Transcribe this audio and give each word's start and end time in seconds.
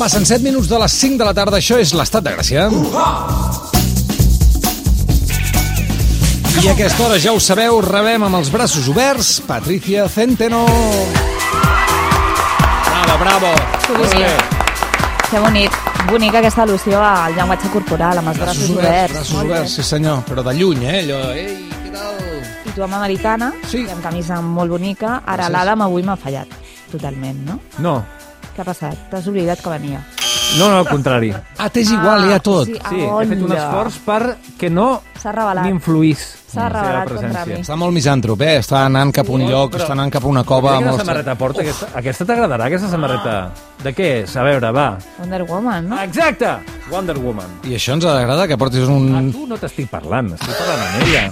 Passen 0.00 0.24
7 0.24 0.40
minuts 0.42 0.68
de 0.70 0.78
les 0.80 0.92
5 0.96 1.18
de 1.20 1.24
la 1.28 1.34
tarda, 1.36 1.58
això 1.60 1.76
és 1.76 1.90
l'Estat 1.92 2.24
de 2.24 2.32
Gràcia. 2.32 2.62
I 6.60 6.68
a 6.68 6.72
aquesta 6.72 7.04
hora, 7.04 7.18
ja 7.20 7.34
ho 7.36 7.40
sabeu, 7.40 7.82
rebem 7.84 8.24
amb 8.24 8.38
els 8.38 8.48
braços 8.52 8.88
oberts 8.88 9.34
Patricia 9.48 10.06
Centeno. 10.08 10.62
Bravo, 12.86 13.18
bravo. 13.24 13.52
Que 13.86 13.98
bonic. 13.98 14.46
Que 15.30 15.42
bonic. 15.44 15.76
Bonica 16.08 16.40
aquesta 16.40 16.64
al·lusió 16.64 16.96
al 17.04 17.36
llenguatge 17.36 17.68
corporal, 17.74 18.18
amb 18.22 18.32
els 18.32 18.40
braços, 18.40 18.70
oberts. 18.72 19.12
Braços 19.18 19.34
Molt 19.36 19.48
bé. 19.50 19.58
oberts, 19.58 19.74
sí 19.76 19.82
senyor, 19.84 20.22
però 20.24 20.42
de 20.48 20.54
lluny, 20.56 20.84
eh? 20.88 20.96
Allò, 21.02 21.20
ei, 21.36 21.68
què 21.84 21.92
tal? 21.92 22.16
I 22.64 22.72
tu 22.72 22.82
amb 22.88 22.94
americana, 22.94 23.52
Sí. 23.68 23.84
i 23.84 23.90
amb 23.92 24.02
camisa 24.02 24.40
molt 24.40 24.70
bonica. 24.70 25.20
Ara 25.26 25.50
l'Adam 25.52 25.82
avui 25.82 26.02
m'ha 26.02 26.16
fallat. 26.16 26.48
Totalment, 26.90 27.44
no? 27.46 27.60
No, 27.78 27.98
Què 28.60 28.64
ha 28.66 28.68
passat? 28.68 28.96
T'has 29.08 29.24
oblidat 29.30 29.62
que 29.64 29.70
venia. 29.72 30.02
no, 30.58 30.66
no, 30.68 30.78
al 30.82 30.86
contrari. 30.88 31.30
Ah, 31.56 31.70
t'és 31.72 31.88
igual, 31.94 32.26
ja 32.28 32.38
tot. 32.44 32.66
Sí, 32.68 32.74
Sí, 32.90 32.98
he 33.00 33.26
fet 33.30 33.40
un 33.46 33.52
esforç 33.56 33.96
per 34.04 34.36
que 34.58 34.68
no 34.68 35.00
m'influís 35.64 36.18
S'ha 36.50 36.66
la 36.68 36.68
seva 36.68 36.68
revelat 36.74 37.08
contra 37.08 37.28
presència. 37.30 37.54
mi. 37.56 37.62
Està 37.64 37.76
molt 37.80 37.94
misantrop, 37.96 38.42
eh? 38.42 38.58
Està 38.60 38.82
anant 38.84 39.12
cap 39.16 39.28
a 39.30 39.32
un 39.32 39.40
Sí, 39.40 39.48
lloc, 39.48 39.72
però- 39.72 39.84
està 39.86 39.92
anant 39.96 40.12
cap 40.12 40.24
a 40.24 40.26
una 40.28 40.44
cova. 40.44 40.76
Quina 40.76 40.90
molt- 40.90 41.00
samarreta 41.06 41.34
porta? 41.36 41.62
Aquesta, 41.62 41.88
aquesta 41.94 42.24
t'agradarà, 42.26 42.66
aquesta 42.66 42.88
samarreta? 42.90 43.52
De 43.82 43.94
què 43.94 44.10
és? 44.24 44.36
A 44.36 44.42
veure, 44.42 44.70
va. 44.72 44.98
Wonder 45.20 45.42
Woman, 45.44 45.88
no? 45.88 46.02
Exacte! 46.02 46.52
Wonder 46.90 47.16
Woman. 47.22 47.60
I 47.70 47.76
això 47.78 47.94
ens 47.94 48.06
agrada, 48.08 48.48
que 48.50 48.58
portis 48.58 48.88
A 48.88 48.92
un... 48.92 49.30
tu 49.32 49.46
no 49.48 49.58
t'estic 49.60 49.88
parlant, 49.92 50.32
estic 50.34 50.56
parlant 50.58 50.82
amb 50.84 51.06
ella. 51.06 51.24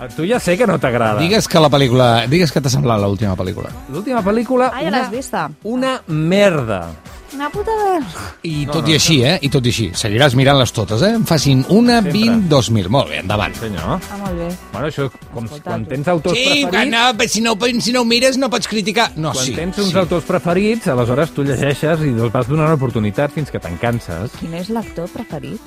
A 0.00 0.08
tu 0.16 0.26
ja 0.28 0.40
sé 0.40 0.56
que 0.56 0.66
no 0.68 0.78
t'agrada. 0.80 1.20
Digues 1.20 1.48
que 1.50 1.60
la 1.62 1.70
pel·lícula... 1.72 2.10
Digues 2.30 2.52
que 2.52 2.62
t'ha 2.64 2.72
semblat 2.72 3.02
l'última 3.04 3.36
pel·lícula. 3.38 3.72
L'última 3.92 4.24
pel·lícula... 4.24 4.72
Ah, 4.72 4.84
ja 4.84 4.94
l'has 4.94 5.12
vista? 5.12 5.48
Una 5.68 5.98
merda. 6.08 6.86
Una 7.34 7.48
puta 7.50 7.70
merda. 7.78 8.22
I 8.42 8.64
tot 8.66 8.88
i 8.90 8.94
així, 8.96 9.20
eh? 9.22 9.36
I 9.46 9.50
tot 9.52 9.66
i 9.66 9.70
així. 9.70 9.86
Seguiràs 9.94 10.34
mirant-les 10.38 10.72
totes, 10.74 11.02
eh? 11.06 11.12
En 11.14 11.26
facin 11.28 11.60
una, 11.68 12.00
Sempre. 12.00 12.16
20, 12.18 12.48
2.000. 12.50 12.88
Molt 12.90 13.10
bé, 13.12 13.20
endavant. 13.22 13.54
Senyor. 13.54 14.00
Ah, 14.00 14.18
molt 14.18 14.38
bé. 14.40 14.48
Bueno, 14.72 14.86
això, 14.88 15.06
com, 15.34 15.44
Escolta, 15.46 15.62
quan 15.68 15.84
tens 15.86 16.10
autors 16.10 16.36
Sí, 16.38 16.64
preferits... 16.66 16.90
no, 16.90 17.28
si 17.28 17.44
no, 17.44 17.54
si 17.86 17.94
no 17.94 18.02
ho 18.02 18.08
mires 18.08 18.36
no 18.40 18.50
pots 18.50 18.66
criticar. 18.70 19.10
No, 19.16 19.32
Quan 19.36 19.46
sí. 19.46 19.54
tens 19.54 19.78
uns 19.78 19.92
sí. 19.92 19.98
autors 20.02 20.26
preferits, 20.26 20.88
aleshores 20.90 21.30
tu 21.36 21.46
llegeixes 21.46 22.02
i 22.08 22.14
els 22.16 22.32
vas 22.34 22.50
donant 22.50 22.74
oportunitat 22.74 23.30
fins 23.36 23.50
que 23.50 23.62
te'n 23.62 23.78
canses. 23.78 24.34
Quin 24.40 24.54
és 24.58 24.72
l'actor 24.74 25.08
preferit? 25.14 25.60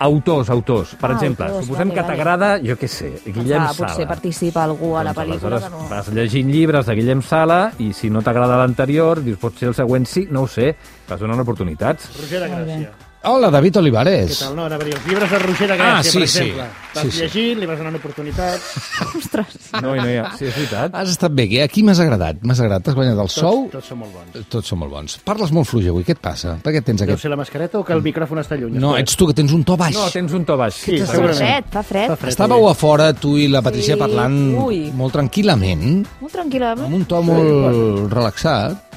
Autors, 0.00 0.50
autors. 0.50 0.94
Per 0.96 1.10
Ah, 1.10 1.14
exemple, 1.14 1.46
autors, 1.46 1.66
suposem 1.66 1.88
vale, 1.88 1.94
que 1.94 2.00
vale. 2.02 2.16
t'agrada, 2.16 2.48
jo 2.64 2.74
què 2.76 2.88
sé, 2.88 3.10
Guillem 3.26 3.62
ah, 3.62 3.72
Sala. 3.72 3.88
potser 3.90 4.06
participa 4.08 4.64
algú 4.64 4.96
a 4.96 5.04
la 5.04 5.12
Doncs 5.12 5.20
pel·lícula 5.20 5.56
aleshores 5.56 5.64
que 5.64 5.70
no... 5.70 5.88
vas 5.90 6.08
llegint 6.14 6.50
llibres 6.50 6.86
de 6.86 6.94
Guillem 6.94 7.22
Sala 7.22 7.60
i 7.78 7.92
si 7.92 8.10
no 8.10 8.22
t'agrada 8.22 8.56
l'anterior, 8.58 9.20
dius 9.22 9.38
pot 9.38 9.54
ser 9.56 9.68
el 9.68 9.74
següent 9.74 10.06
sí, 10.06 10.26
no 10.30 10.42
ho 10.42 10.48
sé, 10.48 10.74
vas 11.08 11.20
donant 11.20 11.40
oportunitats. 11.40 12.10
Roger 12.20 12.40
de. 12.40 12.48
Gràcia. 12.50 12.90
Hola, 13.22 13.50
David 13.52 13.76
Olivares. 13.76 14.30
Què 14.32 14.46
tal? 14.46 14.54
No, 14.56 14.64
anava 14.64 14.80
a 14.80 14.86
dir, 14.88 14.94
els 14.96 15.04
llibres 15.04 15.28
de 15.28 15.38
Roger 15.42 15.66
de 15.68 15.74
Gràcia, 15.76 15.96
Ah, 15.98 16.02
sí, 16.02 16.18
per 16.18 16.28
sí. 16.28 16.38
exemple. 16.40 16.64
Vas 16.94 17.02
Sí, 17.04 17.10
sí. 17.10 17.18
llegint, 17.20 17.58
li 17.60 17.66
vas 17.68 17.76
donant 17.78 17.96
oportunitats. 17.98 18.70
Ostres. 19.18 19.58
No, 19.74 19.90
no 19.94 20.06
hi 20.08 20.14
ha... 20.16 20.30
Sí, 20.38 20.46
és 20.48 20.54
veritat. 20.56 20.94
Has 20.96 21.10
estat 21.12 21.34
bé. 21.36 21.44
A 21.62 21.66
qui 21.68 21.82
m'has 21.84 22.00
agradat? 22.00 22.40
M'has 22.42 22.62
agradat? 22.64 22.86
T'has 22.88 22.96
guanyat 22.96 23.20
el 23.20 23.28
sou? 23.28 23.66
Tots, 23.68 23.74
tots 23.76 23.90
són 23.92 24.00
molt 24.00 24.16
bons. 24.16 24.48
Tots 24.56 24.72
són 24.72 24.80
molt 24.80 24.94
bons. 24.96 25.18
Parles 25.28 25.52
molt 25.52 25.68
fluix 25.68 25.90
avui. 25.92 26.02
Què 26.08 26.16
et 26.16 26.22
passa? 26.24 26.56
Per 26.64 26.72
què 26.72 26.80
tens 26.82 27.04
Deu 27.04 27.10
aquest... 27.12 27.22
ser 27.26 27.30
la 27.34 27.36
mascareta 27.42 27.78
o 27.78 27.84
que 27.84 27.92
el 27.92 28.00
micròfon 28.08 28.40
està 28.40 28.56
lluny? 28.56 28.80
No, 28.80 28.96
ets 28.96 29.14
tu 29.20 29.28
que 29.28 29.36
tens 29.36 29.52
un 29.52 29.68
to 29.68 29.76
baix. 29.76 29.94
No, 30.00 30.08
tens 30.16 30.32
un 30.40 30.48
to 30.48 30.56
baix. 30.56 30.80
Sí, 30.80 30.96
Fa 31.04 31.12
segurament. 31.12 31.44
fred, 31.44 31.70
fa 31.76 31.82
fred. 31.92 32.08
Fa 32.14 32.20
fred. 32.24 32.32
Estàveu 32.32 32.68
a 32.72 32.74
fora, 32.74 33.12
tu 33.12 33.36
i 33.36 33.46
la 33.52 33.60
Patricia, 33.60 33.98
Sí, 33.98 34.00
parlant 34.00 34.40
ui. 34.64 34.86
molt 34.96 35.12
tranquil·lament, 35.20 36.06
Molt 36.24 36.32
tranquil·lament. 36.40 36.86
amb 36.88 36.94
un 37.02 37.04
to 37.04 37.20
molt 37.22 38.10
relaxat. 38.16 38.89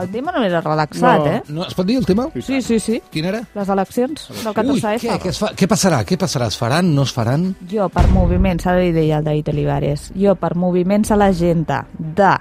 El 0.00 0.10
tema 0.10 0.32
no 0.32 0.42
era 0.42 0.60
relaxat, 0.60 1.20
No. 1.20 1.26
eh? 1.26 1.42
No, 1.48 1.64
es 1.66 1.74
pot 1.74 1.86
dir 1.86 1.96
el 1.98 2.06
tema? 2.06 2.26
Sí, 2.42 2.60
sí, 2.62 2.78
sí. 2.80 3.00
Quin 3.10 3.24
era? 3.26 3.40
Les 3.54 3.68
eleccions 3.68 4.28
del 4.28 4.48
Ui, 4.48 4.54
14F. 4.54 5.00
què, 5.08 5.18
què, 5.22 5.28
es 5.30 5.38
fa? 5.38 5.52
què 5.54 5.68
passarà? 5.70 6.00
Què 6.04 6.18
passarà? 6.18 6.46
Es 6.48 6.56
faran? 6.58 6.94
No 6.94 7.02
es 7.06 7.12
faran? 7.12 7.54
Jo, 7.70 7.88
per 7.88 8.06
moviments, 8.08 8.66
ara 8.66 8.80
li 8.82 8.92
deia 8.92 9.18
el 9.18 9.24
David 9.24 9.48
Olivares, 9.54 10.10
jo, 10.16 10.34
per 10.34 10.54
moviments 10.56 11.10
a 11.10 11.16
l'agenda 11.16 11.84
de 11.98 12.32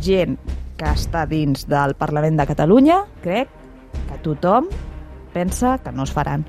gent 0.00 0.36
que 0.76 0.84
està 0.86 1.26
dins 1.28 1.66
del 1.68 1.94
Parlament 1.94 2.36
de 2.40 2.46
Catalunya, 2.46 3.04
crec 3.22 3.48
que 4.08 4.18
tothom 4.24 4.66
pensa 5.32 5.78
que 5.78 5.92
no 5.92 6.02
es 6.04 6.10
faran. 6.10 6.46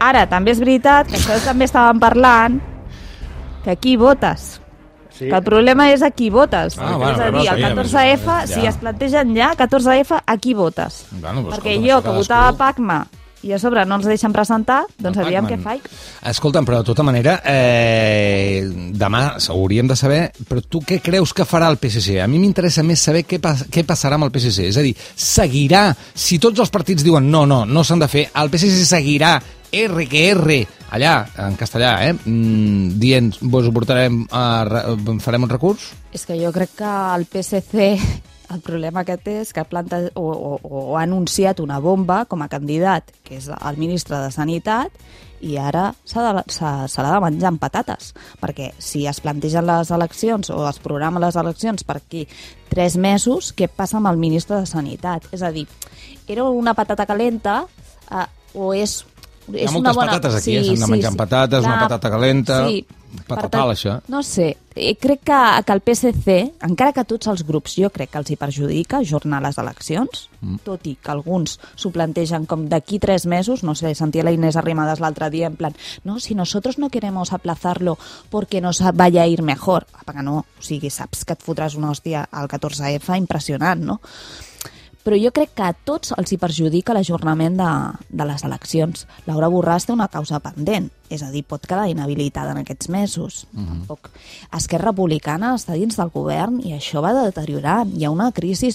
Ara, 0.00 0.26
també 0.30 0.52
és 0.54 0.60
veritat 0.62 1.08
que 1.10 1.16
això 1.18 1.36
també 1.44 1.66
estàvem 1.66 1.98
parlant, 2.00 2.60
que 3.64 3.72
aquí 3.74 3.96
votes. 3.98 4.60
Sí. 5.18 5.26
Que 5.26 5.34
el 5.34 5.42
problema 5.42 5.90
és 5.92 6.02
a 6.06 6.10
qui 6.14 6.30
votes. 6.30 6.78
Ah, 6.78 6.94
bueno, 6.96 7.12
és 7.12 7.20
a 7.20 7.30
dir, 7.34 7.48
el 7.50 7.56
sí, 7.58 7.68
14F, 7.68 8.24
ja. 8.24 8.46
si 8.46 8.66
es 8.66 8.76
plantegen 8.78 9.34
ja 9.36 9.52
14F, 9.58 10.22
a 10.24 10.36
qui 10.38 10.54
votes? 10.54 11.06
Bueno, 11.10 11.42
doncs, 11.42 11.56
Perquè 11.56 11.76
jo, 11.80 12.00
que 12.02 12.08
cadascú- 12.08 12.14
votava 12.22 12.52
PACMA, 12.56 13.06
i 13.42 13.52
a 13.54 13.58
sobre 13.58 13.84
no 13.86 13.94
ens 14.00 14.06
deixen 14.10 14.32
presentar, 14.34 14.80
doncs 14.98 15.18
El 15.20 15.28
aviam 15.28 15.46
què 15.46 15.58
faig. 15.62 15.84
Escolta'm, 16.26 16.66
però 16.66 16.80
de 16.80 16.88
tota 16.88 17.04
manera, 17.06 17.36
eh, 17.46 18.64
demà 18.98 19.36
hauríem 19.52 19.86
de 19.86 19.96
saber, 19.96 20.32
però 20.48 20.62
tu 20.66 20.80
què 20.82 21.00
creus 21.00 21.32
que 21.32 21.46
farà 21.46 21.68
el 21.70 21.78
PSC? 21.78 22.20
A 22.20 22.26
mi 22.26 22.40
m'interessa 22.42 22.82
més 22.82 23.00
saber 23.00 23.24
què, 23.28 23.38
pas, 23.40 23.64
què 23.70 23.84
passarà 23.86 24.18
amb 24.18 24.26
el 24.26 24.32
PSC. 24.34 24.66
És 24.72 24.76
a 24.76 24.82
dir, 24.82 24.94
seguirà, 25.14 25.94
si 26.14 26.40
tots 26.42 26.58
els 26.58 26.70
partits 26.74 27.04
diuen 27.06 27.30
no, 27.30 27.44
no, 27.46 27.64
no 27.64 27.84
s'han 27.84 28.02
de 28.02 28.08
fer, 28.10 28.26
el 28.34 28.50
PSC 28.50 28.84
seguirà 28.88 29.36
R 29.72 30.06
que 30.08 30.30
R, 30.32 30.58
allà, 30.90 31.26
en 31.44 31.56
castellà, 31.60 31.92
eh, 32.08 32.14
mm, 32.14 32.98
dient, 33.00 33.34
vos 33.42 33.66
ho 33.68 33.72
portarem, 33.72 34.22
a, 34.32 34.64
re- 34.64 35.18
farem 35.20 35.44
un 35.44 35.50
recurs? 35.52 35.90
És 36.12 36.24
que 36.26 36.38
jo 36.40 36.52
crec 36.54 36.70
que 36.78 36.92
el 37.14 37.26
PSC 37.28 37.92
el 38.54 38.60
problema 38.64 39.04
que 39.04 39.18
té 39.20 39.40
és 39.42 39.52
que 39.52 39.64
planta, 39.68 39.98
o, 40.16 40.24
o, 40.32 40.58
o 40.64 40.96
ha 40.96 41.02
anunciat 41.02 41.60
una 41.60 41.78
bomba 41.84 42.22
com 42.24 42.40
a 42.40 42.48
candidat, 42.48 43.10
que 43.22 43.36
és 43.36 43.50
el 43.52 43.76
ministre 43.76 44.16
de 44.22 44.30
Sanitat, 44.32 44.88
i 45.44 45.58
ara 45.60 45.90
de- 46.02 46.42
se 46.50 46.64
l'ha 47.04 47.12
de 47.12 47.20
menjar 47.22 47.50
amb 47.52 47.60
patates, 47.60 48.14
perquè 48.40 48.72
si 48.82 49.04
es 49.06 49.20
plantegen 49.20 49.68
les 49.68 49.92
eleccions 49.94 50.48
o 50.50 50.64
es 50.66 50.80
programen 50.82 51.20
les 51.22 51.36
eleccions 51.36 51.84
per 51.84 51.98
aquí 52.00 52.24
tres 52.72 52.96
mesos, 52.96 53.52
què 53.54 53.68
passa 53.68 53.98
amb 54.00 54.08
el 54.10 54.16
ministre 54.16 54.56
de 54.56 54.66
Sanitat? 54.66 55.28
És 55.30 55.44
a 55.44 55.52
dir, 55.52 55.66
era 56.26 56.48
una 56.48 56.72
patata 56.74 57.04
calenta 57.06 57.60
eh, 58.10 58.26
o 58.54 58.72
és 58.74 59.04
Hi 59.48 59.64
ha 59.64 59.68
és 59.68 59.72
moltes 59.72 59.80
una 59.80 59.96
bona... 59.96 60.12
patates 60.12 60.38
aquí, 60.40 60.56
eh? 60.58 60.64
S'han 60.66 60.84
de 60.84 60.92
menjar 60.94 61.12
amb 61.12 61.20
patates, 61.20 61.64
una 61.64 61.80
patata 61.80 62.10
calenta, 62.12 62.58
patatal, 63.26 63.26
per 63.28 63.48
tant, 63.48 63.70
això. 63.72 63.94
No 64.12 64.20
sé, 64.26 64.48
eh, 64.76 64.94
crec 65.00 65.22
que, 65.24 65.38
que 65.64 65.76
el 65.76 65.82
PSC, 65.84 66.36
encara 66.68 66.92
que 66.96 67.04
tots 67.08 67.30
els 67.32 67.44
grups 67.48 67.76
jo 67.80 67.90
crec 67.94 68.12
que 68.12 68.20
els 68.20 68.32
hi 68.32 68.36
perjudica 68.40 69.00
ajornar 69.00 69.40
les 69.44 69.58
eleccions, 69.60 70.26
mm. 70.40 70.60
tot 70.66 70.84
i 70.90 70.96
que 71.00 71.12
alguns 71.14 71.58
s'ho 71.74 71.92
plantegen 71.94 72.44
com 72.50 72.66
d'aquí 72.68 73.00
tres 73.02 73.26
mesos, 73.26 73.64
no 73.64 73.74
sé, 73.78 73.94
sentia 73.98 74.26
la 74.26 74.34
Inés 74.36 74.58
Arrimadas 74.60 75.00
l'altre 75.00 75.30
dia 75.32 75.48
en 75.48 75.56
plan, 75.56 75.76
no, 76.04 76.18
si 76.20 76.36
nosotros 76.36 76.78
no 76.78 76.90
queremos 76.90 77.32
aplazarlo 77.32 77.98
porque 78.30 78.60
nos 78.60 78.82
vaya 78.94 79.22
a 79.22 79.26
ir 79.26 79.42
mejor, 79.42 79.86
apa 79.94 80.12
que 80.12 80.22
no, 80.22 80.44
o 80.44 80.62
sigui, 80.62 80.90
saps 80.90 81.24
que 81.24 81.36
et 81.38 81.44
fotràs 81.44 81.78
una 81.78 81.92
hòstia 81.92 82.28
al 82.30 82.48
14F 82.48 83.16
impressionant, 83.16 83.84
no? 83.84 84.00
Però 85.08 85.16
jo 85.16 85.32
crec 85.32 85.54
que 85.56 85.64
a 85.64 85.72
tots 85.72 86.12
els 86.18 86.34
hi 86.34 86.36
perjudica 86.36 86.92
l'ajornament 86.92 87.56
de, 87.56 87.72
de 88.12 88.28
les 88.28 88.44
eleccions. 88.44 89.06
Laura 89.24 89.48
Borràs 89.48 89.86
té 89.88 89.94
una 89.96 90.10
causa 90.12 90.36
pendent, 90.44 90.90
és 91.08 91.22
a 91.24 91.30
dir, 91.32 91.40
pot 91.48 91.64
quedar 91.64 91.86
inhabilitada 91.88 92.52
en 92.52 92.58
aquests 92.60 92.90
mesos. 92.92 93.46
Uh 93.54 93.60
-huh. 93.62 93.66
Tampoc. 93.78 94.10
Esquerra 94.52 94.90
Republicana 94.92 95.54
està 95.56 95.72
dins 95.72 95.96
del 95.96 96.10
govern 96.12 96.60
i 96.60 96.74
això 96.76 97.00
va 97.00 97.14
deteriorant. 97.24 97.90
Hi 97.96 98.04
ha 98.04 98.10
una 98.10 98.30
crisi 98.32 98.68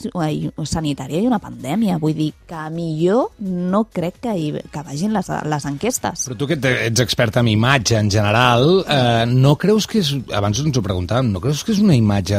sanitària 0.65 1.21
i 1.21 1.27
una 1.27 1.39
pandèmia. 1.39 1.99
Vull 2.01 2.15
dir 2.15 2.33
que 2.47 2.69
millor 2.73 3.29
no 3.39 3.83
crec 3.85 4.19
que, 4.19 4.33
hi, 4.35 4.51
que 4.71 4.81
vagin 4.81 5.13
les, 5.13 5.29
les 5.45 5.65
enquestes. 5.65 6.27
Però 6.29 6.37
tu 6.37 6.47
que 6.47 6.55
ets- 6.55 6.87
ets 6.87 6.99
expert 6.99 7.37
en 7.37 7.47
imatge 7.47 7.97
en 7.99 8.09
general, 8.09 8.83
eh, 8.87 9.25
no 9.27 9.55
creus 9.55 9.85
que 9.87 9.99
és... 9.99 10.15
Abans 10.33 10.59
ens 10.59 10.77
ho 10.77 10.81
preguntàvem, 10.81 11.31
no 11.31 11.39
creus 11.39 11.63
que 11.63 11.71
és 11.71 11.79
una 11.79 11.95
imatge 11.95 12.35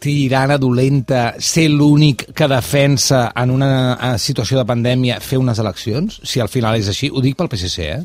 tirana, 0.00 0.56
dolenta, 0.58 1.34
ser 1.38 1.68
l'únic 1.70 2.30
que 2.34 2.48
defensa 2.50 3.28
en 3.36 3.52
una 3.52 3.70
eh, 3.92 4.16
situació 4.18 4.58
de 4.58 4.66
pandèmia 4.66 5.20
fer 5.20 5.38
unes 5.38 5.60
eleccions? 5.62 6.20
Si 6.24 6.40
al 6.40 6.50
final 6.50 6.80
és 6.80 6.88
així, 6.90 7.10
ho 7.12 7.22
dic 7.22 7.36
pel 7.38 7.50
PSC, 7.52 7.86
eh? 7.86 8.00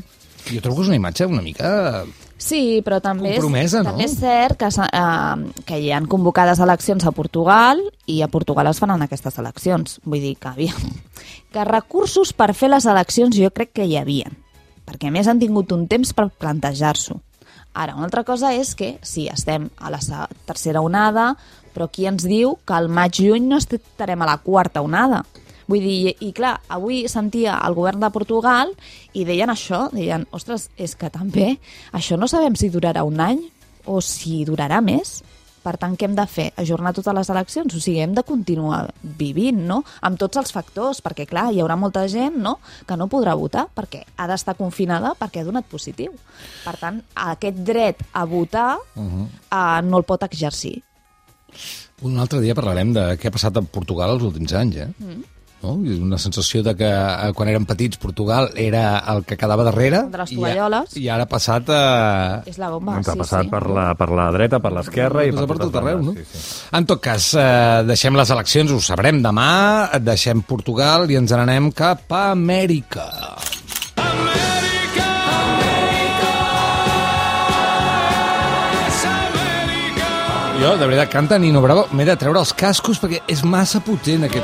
Jo 0.46 0.62
trobo 0.62 0.78
que 0.78 0.86
és 0.86 0.92
una 0.92 1.00
imatge 1.00 1.26
una 1.26 1.42
mica... 1.42 2.04
Sí, 2.36 2.82
però 2.84 2.98
també 3.00 3.30
és, 3.32 3.72
no? 3.72 3.80
també 3.88 4.04
és 4.04 4.14
cert 4.20 4.58
que, 4.60 4.68
eh, 4.68 5.62
que 5.66 5.78
hi 5.80 5.88
han 5.96 6.04
convocades 6.04 6.60
eleccions 6.60 7.06
a 7.08 7.12
Portugal 7.16 7.80
i 8.12 8.20
a 8.20 8.28
Portugal 8.28 8.68
es 8.68 8.80
faran 8.82 9.00
aquestes 9.02 9.40
eleccions. 9.40 9.96
Vull 10.04 10.20
dir 10.20 10.34
que, 10.36 10.52
aviam, 10.52 10.90
que 11.54 11.64
recursos 11.64 12.34
per 12.36 12.52
fer 12.54 12.68
les 12.74 12.84
eleccions 12.84 13.40
jo 13.40 13.48
crec 13.56 13.72
que 13.80 13.88
hi 13.88 13.96
havien, 13.96 14.36
perquè 14.84 15.08
més 15.10 15.32
han 15.32 15.40
tingut 15.40 15.72
un 15.72 15.88
temps 15.88 16.12
per 16.12 16.28
plantejar-s'ho. 16.28 17.16
Ara, 17.76 17.96
una 17.96 18.06
altra 18.08 18.22
cosa 18.24 18.54
és 18.56 18.74
que 18.76 18.94
sí, 19.04 19.26
estem 19.28 19.70
a 19.76 19.90
la 19.92 20.00
tercera 20.48 20.80
onada, 20.80 21.34
però 21.76 21.90
qui 21.92 22.08
ens 22.08 22.24
diu 22.24 22.56
que 22.64 22.76
al 22.76 22.88
maig-juny 22.88 23.44
no 23.50 23.60
estarem 23.60 24.24
a 24.24 24.30
la 24.32 24.38
quarta 24.40 24.80
onada? 24.80 25.22
Vull 25.66 25.82
dir, 25.82 26.14
i, 26.22 26.30
clar, 26.32 26.56
avui 26.70 27.04
sentia 27.10 27.58
el 27.66 27.74
govern 27.74 28.00
de 28.00 28.10
Portugal 28.14 28.70
i 29.12 29.26
deien 29.28 29.50
això, 29.50 29.88
deien, 29.92 30.24
ostres, 30.32 30.70
és 30.78 30.94
que 30.96 31.10
també 31.10 31.56
això 31.92 32.16
no 32.16 32.30
sabem 32.30 32.54
si 32.56 32.70
durarà 32.70 33.02
un 33.04 33.20
any 33.20 33.42
o 33.86 34.00
si 34.02 34.44
durarà 34.46 34.80
més, 34.82 35.20
Per 35.66 35.74
tant, 35.82 35.96
què 35.98 36.06
hem 36.06 36.14
de 36.14 36.24
fer? 36.30 36.44
Ajornar 36.62 36.92
totes 36.94 37.14
les 37.16 37.30
eleccions? 37.32 37.74
O 37.74 37.80
sigui, 37.82 37.98
hem 38.04 38.12
de 38.14 38.22
continuar 38.26 38.84
vivint, 39.18 39.64
no? 39.66 39.80
Amb 40.06 40.20
tots 40.20 40.38
els 40.38 40.54
factors, 40.54 41.00
perquè, 41.02 41.26
clar, 41.26 41.48
hi 41.50 41.58
haurà 41.62 41.74
molta 41.80 42.04
gent 42.12 42.36
no? 42.44 42.60
que 42.86 42.94
no 42.94 43.08
podrà 43.10 43.34
votar 43.34 43.66
perquè 43.74 44.04
ha 44.14 44.28
d'estar 44.30 44.54
confinada 44.60 45.16
perquè 45.18 45.42
ha 45.42 45.48
donat 45.48 45.66
positiu. 45.66 46.14
Per 46.62 46.76
tant, 46.78 47.00
aquest 47.32 47.58
dret 47.66 48.04
a 48.12 48.22
votar 48.30 48.76
uh 48.78 49.02
-huh. 49.02 49.26
uh, 49.50 49.80
no 49.82 49.98
el 49.98 50.06
pot 50.06 50.22
exercir. 50.22 50.84
Un 52.04 52.18
altre 52.20 52.42
dia 52.44 52.54
parlarem 52.54 52.92
de 52.92 53.06
què 53.16 53.30
ha 53.30 53.34
passat 53.34 53.56
a 53.56 53.64
Portugal 53.64 54.12
els 54.16 54.26
últims 54.26 54.52
anys, 54.52 54.76
eh? 54.84 54.90
Mm. 55.00 55.24
No? 55.62 55.70
I 55.88 55.94
una 56.04 56.18
sensació 56.20 56.60
de 56.62 56.74
que 56.76 56.84
eh, 56.86 57.30
quan 57.34 57.48
érem 57.48 57.64
petits 57.66 57.96
Portugal 57.96 58.50
era 58.60 58.98
el 59.08 59.22
que 59.24 59.38
quedava 59.40 59.64
darrere 59.64 60.02
De 60.12 60.20
les 60.20 60.34
i, 60.34 60.36
tovalloles. 60.36 60.92
i 61.00 61.06
ara 61.08 61.24
ha 61.24 61.30
passat 61.30 61.72
a... 61.72 61.80
És 62.44 62.60
la 62.60 62.68
bomba, 62.74 62.98
Ens 63.00 63.08
ha 63.08 63.16
sí, 63.16 63.22
passat 63.24 63.48
sí. 63.48 63.52
per, 63.54 63.62
la, 63.72 63.86
per 63.96 64.10
la 64.12 64.28
dreta, 64.36 64.60
per 64.60 64.74
l'esquerra 64.76 65.24
i 65.24 65.32
Passa 65.32 65.46
per, 65.48 65.56
per 65.56 65.64
tot 65.64 65.80
arreu, 65.80 66.04
no? 66.04 66.12
Sí, 66.18 66.28
sí. 66.28 66.44
En 66.76 66.86
tot 66.92 67.00
cas, 67.02 67.32
eh, 67.40 67.82
deixem 67.88 68.20
les 68.20 68.34
eleccions, 68.36 68.76
ho 68.76 68.84
sabrem 68.84 69.24
demà, 69.24 69.50
deixem 70.04 70.44
Portugal 70.44 71.08
i 71.10 71.16
ens 71.18 71.32
n'anem 71.32 71.72
cap 71.74 72.04
a 72.12 72.26
Amèrica. 72.36 73.08
Jo, 80.66 80.72
de 80.74 80.86
veritat, 80.88 81.12
canta 81.12 81.36
Nino 81.38 81.60
Bravo. 81.62 81.84
M'he 81.94 82.02
de 82.02 82.16
treure 82.18 82.40
els 82.42 82.50
cascos 82.58 82.98
perquè 82.98 83.20
és 83.30 83.44
massa 83.46 83.78
potent, 83.86 84.24
aquest... 84.26 84.42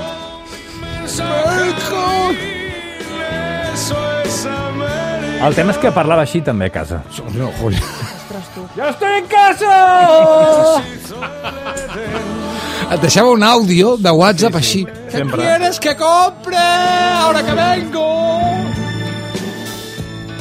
El 5.43 5.57
tema 5.59 5.75
és 5.75 5.81
que 5.83 5.91
parlava 5.91 6.23
així 6.23 6.39
també 6.47 6.69
a 6.71 6.73
casa. 6.77 7.01
No, 7.35 7.49
joder. 7.59 7.83
Ostres, 7.83 8.53
tu. 8.55 8.69
Ja 8.77 8.93
estic 8.93 9.11
en 9.17 9.27
casa! 9.33 9.73
Et 12.93 13.03
deixava 13.03 13.35
un 13.35 13.43
àudio 13.43 13.97
de 13.99 14.15
WhatsApp 14.15 14.61
així. 14.63 14.85
¿Qué 15.11 15.19
sempre. 15.19 15.43
quieres 15.43 15.81
que 15.81 15.97
compre 15.97 16.63
ahora 16.63 17.43
que 17.43 17.59
vengo? 17.59 18.07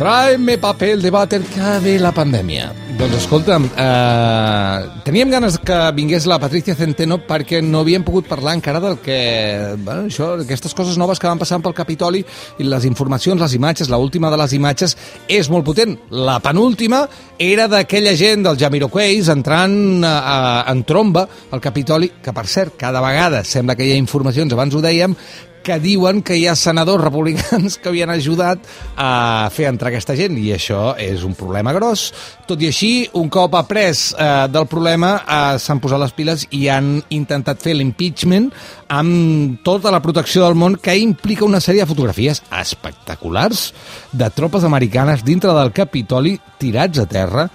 Tráeme 0.01 0.57
papel 0.57 0.99
de 0.99 1.11
váter 1.11 1.43
que 1.43 1.77
ve 1.77 1.99
la 2.01 2.09
pandèmia. 2.09 2.71
Doncs 2.97 3.19
escolta'm, 3.19 3.67
eh, 3.69 4.79
teníem 5.05 5.29
ganes 5.29 5.59
que 5.61 5.77
vingués 5.93 6.25
la 6.25 6.39
Patricia 6.41 6.73
Centeno 6.73 7.19
perquè 7.21 7.59
no 7.61 7.83
havíem 7.83 8.01
pogut 8.01 8.25
parlar 8.25 8.55
encara 8.55 8.79
del 8.81 8.97
que... 8.97 9.75
Bueno, 9.77 10.07
això, 10.09 10.41
aquestes 10.41 10.73
coses 10.73 10.97
noves 10.97 11.21
que 11.21 11.29
van 11.29 11.37
passant 11.37 11.61
pel 11.61 11.77
Capitoli 11.77 12.23
i 12.57 12.65
les 12.65 12.87
informacions, 12.89 13.39
les 13.39 13.53
imatges, 13.53 13.93
la 13.93 14.01
última 14.01 14.31
de 14.33 14.41
les 14.41 14.57
imatges 14.57 14.97
és 15.29 15.51
molt 15.53 15.69
potent. 15.69 15.93
La 16.09 16.39
penúltima 16.41 17.03
era 17.37 17.69
d'aquella 17.69 18.15
gent 18.17 18.41
dels 18.49 18.57
Jamiroquais 18.57 19.29
entrant 19.29 20.01
a, 20.01 20.17
a, 20.17 20.41
en 20.73 20.81
tromba 20.81 21.27
al 21.51 21.61
Capitoli, 21.61 22.09
que 22.25 22.33
per 22.33 22.47
cert, 22.49 22.73
cada 22.73 23.05
vegada 23.05 23.45
sembla 23.45 23.77
que 23.77 23.85
hi 23.85 23.93
ha 23.93 24.01
informacions, 24.01 24.57
abans 24.57 24.73
ho 24.73 24.81
dèiem, 24.81 25.13
que 25.63 25.77
diuen 25.81 26.21
que 26.25 26.37
hi 26.37 26.47
ha 26.49 26.55
senadors 26.57 27.03
republicans 27.03 27.77
que 27.81 27.89
havien 27.91 28.09
ajudat 28.13 28.65
a 28.97 29.49
fer 29.53 29.69
entrar 29.69 29.91
aquesta 29.91 30.15
gent 30.17 30.37
i 30.41 30.51
això 30.55 30.95
és 30.99 31.23
un 31.27 31.35
problema 31.37 31.73
gros. 31.75 32.09
Tot 32.49 32.61
i 32.61 32.69
així, 32.71 32.91
un 33.17 33.29
cop 33.31 33.55
après 33.55 33.93
eh, 33.93 34.47
del 34.51 34.67
problema, 34.71 35.13
eh, 35.21 35.59
s'han 35.61 35.81
posat 35.83 36.01
les 36.01 36.15
piles 36.17 36.45
i 36.57 36.65
han 36.71 36.93
intentat 37.13 37.61
fer 37.63 37.75
l'impeachment 37.77 38.49
amb 38.91 39.61
tota 39.63 39.93
la 39.93 40.01
protecció 40.03 40.45
del 40.45 40.57
món 40.59 40.75
que 40.81 40.97
implica 40.99 41.47
una 41.47 41.61
sèrie 41.63 41.85
de 41.85 41.89
fotografies 41.89 42.43
espectaculars 42.59 43.69
de 44.11 44.29
tropes 44.35 44.65
americanes 44.67 45.23
dintre 45.23 45.53
del 45.55 45.71
Capitoli 45.71 46.37
tirats 46.59 46.99
a 46.99 47.07
terra, 47.09 47.47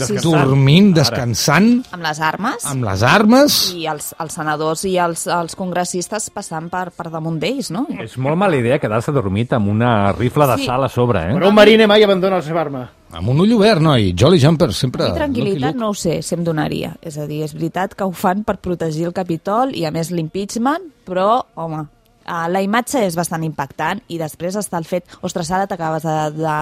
Descansant. 0.00 0.44
dormint, 0.48 0.90
Ara. 0.92 1.02
descansant, 1.02 1.68
Amb 1.92 2.02
les 2.02 2.20
armes 2.20 2.66
amb 2.66 2.84
les 2.84 3.02
armes... 3.02 3.58
i 3.76 3.86
els, 3.86 4.14
els 4.18 4.32
senadors 4.34 4.84
i 4.84 4.96
els, 4.98 5.26
els 5.26 5.54
congressistes 5.58 6.30
passant 6.30 6.68
per, 6.72 6.90
per 6.96 7.10
damunt 7.10 7.38
d'ells, 7.40 7.70
no? 7.70 7.86
És 8.02 8.16
molt 8.18 8.36
mala 8.40 8.56
idea 8.56 8.78
quedar-se 8.78 9.12
dormit 9.12 9.52
amb 9.56 9.68
una 9.68 10.12
rifla 10.12 10.46
de 10.52 10.58
Sí. 10.60 10.66
sal 10.66 10.84
a 10.84 10.88
sobre, 10.88 11.20
eh? 11.30 11.34
Però 11.36 11.48
un 11.48 11.54
marine 11.54 11.86
mai 11.86 12.02
abandona 12.02 12.36
la 12.36 12.42
seva 12.42 12.60
arma. 12.62 12.88
Amb 13.12 13.28
un 13.28 13.40
ull 13.42 13.52
obert, 13.56 13.80
noi. 13.82 14.12
Jolly 14.16 14.38
Jumper, 14.38 14.72
sempre. 14.72 15.08
I 15.08 15.16
tranquil·litat 15.16 15.74
no 15.74 15.88
ho 15.90 15.94
sé 15.94 16.20
si 16.22 16.34
em 16.36 16.44
donaria. 16.46 16.92
És 17.02 17.16
a 17.18 17.26
dir, 17.26 17.42
és 17.42 17.52
veritat 17.54 17.94
que 17.98 18.04
ho 18.06 18.12
fan 18.12 18.44
per 18.46 18.58
protegir 18.62 19.06
el 19.08 19.12
Capitol 19.12 19.74
i 19.74 19.84
a 19.84 19.90
més 19.90 20.12
l'impeachment, 20.14 20.84
però, 21.08 21.42
home, 21.58 21.86
uh, 22.26 22.46
la 22.48 22.60
imatge 22.62 23.04
és 23.06 23.16
bastant 23.16 23.42
impactant 23.44 24.00
i 24.08 24.18
després 24.18 24.56
està 24.56 24.78
el 24.78 24.84
fet, 24.88 25.04
ostres, 25.22 25.50
ara 25.50 25.66
t'acabes 25.70 26.02
de, 26.02 26.16
de, 26.36 26.56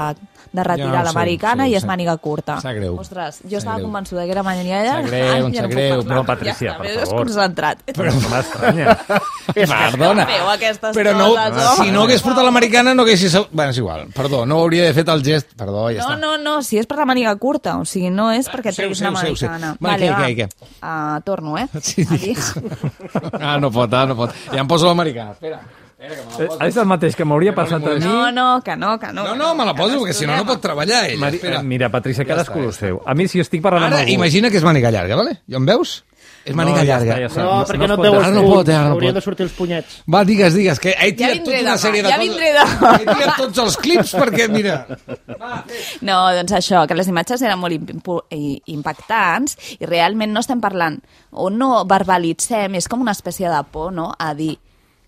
de 0.52 0.64
retirar 0.64 1.00
Ja 1.02 1.04
l'americana 1.10 1.64
sí, 1.66 1.72
i 1.72 1.76
és 1.78 1.82
sap- 1.84 1.90
màniga 1.92 2.16
curta. 2.18 2.58
sap 2.60 2.74
greu. 2.76 2.96
Ostres, 3.00 3.40
jo 3.44 3.50
Sap 3.50 3.58
estava 3.58 3.76
greu. 3.78 3.86
convençuda 3.88 4.24
que 4.24 4.30
era 4.36 4.42
màniga 4.42 4.82
llarga. 4.82 5.02
Sap 5.02 5.10
greu, 5.10 5.28
Ai, 5.28 5.52
ja 5.52 5.62
sap 5.62 5.70
puc 5.70 5.74
greu. 5.74 6.02
No, 6.08 6.24
Patricia, 6.24 6.70
ja 6.72 6.78
per 6.78 6.86
favor. 6.86 6.94
m'he 6.94 7.00
desconcentrat. 7.00 7.82
Però 7.94 8.12
no 8.14 8.28
m'estranya. 8.34 8.96
Perdona. 9.58 10.26
Però 10.94 11.12
no, 11.16 11.28
coses, 11.34 11.64
home, 11.64 11.84
si 11.84 11.90
no 11.92 12.02
hagués 12.04 12.22
portat 12.22 12.44
l'americana 12.44 12.94
no 12.94 13.02
haguessis... 13.06 13.34
Bueno, 13.50 13.70
és 13.72 13.78
igual. 13.80 14.06
Perdó, 14.14 14.44
no 14.46 14.58
hauria 14.62 14.84
d'haver 14.86 14.98
fet 15.00 15.08
el 15.12 15.22
gest. 15.24 15.52
Perdó, 15.58 15.88
ja 15.94 16.02
No, 16.04 16.14
està. 16.14 16.18
no, 16.20 16.32
no, 16.38 16.56
si 16.62 16.78
és 16.80 16.86
per 16.88 16.98
la 17.00 17.06
màniga 17.08 17.34
curta, 17.40 17.76
o 17.80 17.84
sigui, 17.88 18.10
no 18.14 18.30
és 18.32 18.48
perquè 18.50 18.72
sé, 18.72 18.82
treguis 18.82 18.98
sé, 19.00 19.06
una 19.08 19.18
americana. 19.20 19.74
Va, 19.82 19.96
què, 19.98 20.10
què, 20.12 20.28
què? 20.36 20.48
Uh, 20.82 21.20
torno, 21.26 21.56
eh? 21.58 21.66
Sí. 21.82 22.04
Ah, 23.38 23.56
no 23.60 23.70
pot, 23.72 23.92
ah, 23.94 24.04
no 24.08 24.14
pot. 24.18 24.32
Ja 24.52 24.60
em 24.62 24.68
poso 24.68 24.86
l'americana. 24.88 25.34
Espera. 25.48 25.60
Espera, 25.98 26.14
que 26.14 26.22
me 26.22 26.30
la 26.30 26.44
Eh, 26.44 26.46
poso. 26.46 26.64
És 26.68 26.76
el 26.78 26.86
mateix 26.86 27.16
que 27.18 27.24
m'hauria 27.26 27.52
passat 27.56 27.82
a 27.82 27.94
mi. 27.96 28.04
No, 28.04 28.30
no, 28.30 28.60
que 28.62 28.76
no, 28.76 28.92
que 29.02 29.08
no. 29.12 29.24
No, 29.24 29.32
que 29.32 29.38
no, 29.38 29.54
me 29.58 29.64
la 29.66 29.74
poso, 29.74 30.04
que 30.04 30.12
perquè 30.12 30.18
si 30.20 30.26
no, 30.28 30.36
no 30.36 30.44
pot 30.46 30.60
treballar 30.62 31.08
ella. 31.08 31.18
Mari... 31.18 31.36
Espera. 31.40 31.58
eh, 31.58 31.62
Mira, 31.66 31.88
Patricia, 31.90 32.22
Ja 32.22 32.28
cadascú 32.36 32.60
està, 32.60 32.68
el 32.68 32.72
ja 32.72 32.78
seu. 32.78 33.00
A 33.04 33.14
mi, 33.18 33.26
si 33.26 33.40
estic 33.42 33.62
parlant 33.64 33.88
Ara, 33.88 33.96
amb 33.96 34.04
algú... 34.06 34.14
imagina 34.14 34.50
que 34.52 34.58
és 34.60 34.62
màniga 34.68 34.92
llarga, 34.94 35.16
vale? 35.18 35.40
Ja 35.50 35.56
em 35.58 35.66
veus? 35.66 36.04
És 36.46 36.54
màniga 36.54 36.78
No, 36.78 36.84
ja 36.86 37.00
llarga. 37.00 37.16
està, 37.16 37.20
ja 37.20 37.26
està. 37.26 37.42
No, 37.42 37.56
No, 37.58 37.64
perquè 37.66 37.78
no 37.82 37.86
no, 37.88 37.88
es 37.88 37.90
et 37.90 37.98
pot 37.98 38.06
veu 38.06 38.14
els 38.14 38.24
ara 38.28 38.34
no 38.36 38.42
pot, 38.46 38.68
ara 38.68 38.84
no 38.86 38.94
Haurien 38.94 39.10
pot. 39.12 39.18
de 39.18 39.24
sortir 39.26 39.44
els 39.48 39.52
punyets. 39.58 39.96
Va, 40.14 40.20
digues, 40.24 40.54
digues, 40.54 40.78
que 40.80 40.94
he 40.94 41.10
tirat 41.18 41.34
vindré 41.34 41.58
tota 41.58 41.66
una 41.66 41.76
sèrie 41.82 42.02
de 42.02 42.08
ja 42.08 42.16
coses. 42.16 42.28
vindré 42.28 42.52
demà. 42.54 42.92
He 42.94 43.04
tirat 43.18 43.36
tots 43.42 43.58
els 43.58 43.76
clips 43.82 44.14
perquè, 44.14 44.48
mira... 44.48 44.76
No, 46.00 46.16
doncs 46.38 46.52
això, 46.62 46.86
que 46.86 46.94
les 46.94 47.08
imatges 47.10 47.42
eren 47.42 47.58
molt 47.58 47.74
impactants 48.70 49.58
i 49.80 49.84
realment 49.86 50.32
no 50.32 50.40
estem 50.46 50.60
parlant 50.62 51.00
o 51.32 51.50
no 51.50 51.84
verbalitzem, 51.90 52.78
és 52.78 52.88
com 52.88 53.02
una 53.02 53.12
espècie 53.18 53.50
de 53.50 53.60
por, 53.72 53.90
no?, 53.92 54.12
a 54.16 54.32
dir 54.38 54.54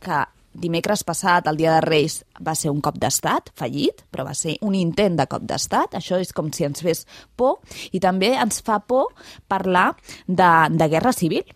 que 0.02 0.25
dimecres 0.52 1.05
passat, 1.06 1.47
el 1.47 1.58
dia 1.61 1.76
de 1.76 1.85
Reis, 1.85 2.20
va 2.43 2.56
ser 2.58 2.73
un 2.73 2.81
cop 2.82 2.99
d'estat, 2.99 3.52
fallit, 3.58 4.02
però 4.11 4.26
va 4.26 4.35
ser 4.35 4.56
un 4.67 4.75
intent 4.75 5.17
de 5.20 5.29
cop 5.31 5.47
d'estat. 5.47 5.94
Això 5.99 6.19
és 6.20 6.35
com 6.35 6.50
si 6.52 6.67
ens 6.67 6.82
fes 6.82 7.06
por. 7.38 7.61
I 7.93 8.02
també 8.02 8.35
ens 8.35 8.62
fa 8.67 8.81
por 8.81 9.14
parlar 9.49 9.93
de, 10.26 10.52
de 10.75 10.91
guerra 10.91 11.14
civil. 11.14 11.47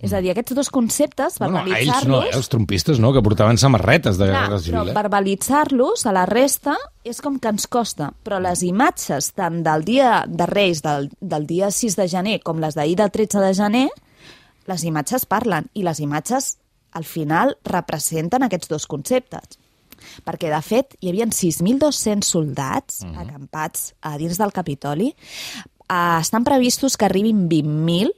És 0.00 0.14
a 0.16 0.22
dir, 0.24 0.30
aquests 0.32 0.54
dos 0.56 0.70
conceptes, 0.72 1.36
Bueno, 1.42 1.58
a 1.58 1.60
ells 1.60 1.74
verbalitzar-los... 1.74 2.08
no, 2.08 2.22
eh? 2.24 2.36
els 2.38 2.48
trompistes 2.48 3.00
no, 3.02 3.10
que 3.12 3.20
portaven 3.20 3.60
samarretes 3.60 4.16
de 4.16 4.30
Clar, 4.30 4.38
guerra 4.38 4.56
però 4.56 4.60
civil. 4.64 4.88
Eh? 4.88 4.94
verbalitzar-los 4.96 6.06
a 6.08 6.14
la 6.16 6.22
resta 6.24 6.78
és 7.04 7.20
com 7.20 7.36
que 7.36 7.52
ens 7.52 7.68
costa, 7.68 8.08
però 8.24 8.38
les 8.40 8.62
imatges 8.64 9.28
tant 9.36 9.60
del 9.66 9.84
dia 9.84 10.22
de 10.24 10.46
Reis, 10.48 10.80
del, 10.86 11.10
del 11.20 11.44
dia 11.44 11.68
6 11.68 11.98
de 12.00 12.08
gener, 12.08 12.38
com 12.40 12.64
les 12.64 12.80
d'ahir 12.80 12.96
del 13.02 13.12
13 13.12 13.44
de 13.44 13.52
gener, 13.60 13.86
les 14.72 14.88
imatges 14.88 15.28
parlen, 15.28 15.68
i 15.76 15.84
les 15.84 16.00
imatges 16.00 16.54
al 16.92 17.04
final 17.04 17.56
representen 17.64 18.42
aquests 18.42 18.68
dos 18.68 18.86
conceptes. 18.86 19.58
Perquè, 20.24 20.48
de 20.48 20.62
fet, 20.64 20.96
hi 21.00 21.10
havia 21.10 21.26
6.200 21.26 22.24
soldats 22.24 23.02
Mhm. 23.04 23.18
acampats 23.18 23.94
a 24.00 24.16
dins 24.18 24.38
del 24.38 24.52
Capitoli. 24.52 25.14
Uh, 25.90 26.20
estan 26.20 26.44
previstos 26.44 26.96
que 26.96 27.04
arribin 27.04 27.48
20.000 27.48 28.12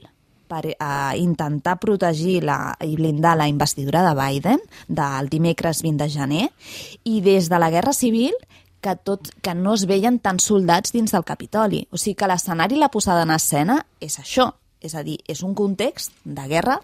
per 0.47 0.67
uh, 0.79 1.17
intentar 1.17 1.79
protegir 1.79 2.43
la, 2.43 2.75
i 2.85 2.95
blindar 2.95 3.35
la 3.35 3.47
investidura 3.47 4.03
de 4.03 4.13
Biden 4.13 4.59
del 4.87 5.29
dimecres 5.29 5.81
20 5.81 6.03
de 6.03 6.09
gener 6.09 6.49
i 7.03 7.21
des 7.21 7.49
de 7.49 7.57
la 7.59 7.71
Guerra 7.71 7.93
Civil 7.93 8.33
que, 8.79 8.95
tot, 8.95 9.29
que 9.41 9.55
no 9.55 9.73
es 9.73 9.85
veien 9.87 10.19
tants 10.19 10.43
soldats 10.43 10.91
dins 10.93 11.11
del 11.11 11.23
Capitoli. 11.23 11.87
O 11.89 11.97
sigui 11.97 12.15
que 12.19 12.27
l'escenari 12.27 12.75
i 12.75 12.79
la 12.79 12.91
posada 12.91 13.23
en 13.23 13.31
escena 13.31 13.85
és 13.99 14.19
això. 14.19 14.51
És 14.83 14.93
a 14.93 15.01
dir, 15.03 15.17
és 15.27 15.41
un 15.41 15.55
context 15.55 16.11
de 16.25 16.47
guerra 16.47 16.79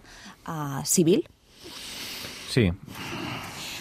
uh, 0.48 0.82
civil. 0.86 1.26
Sí. 2.50 2.68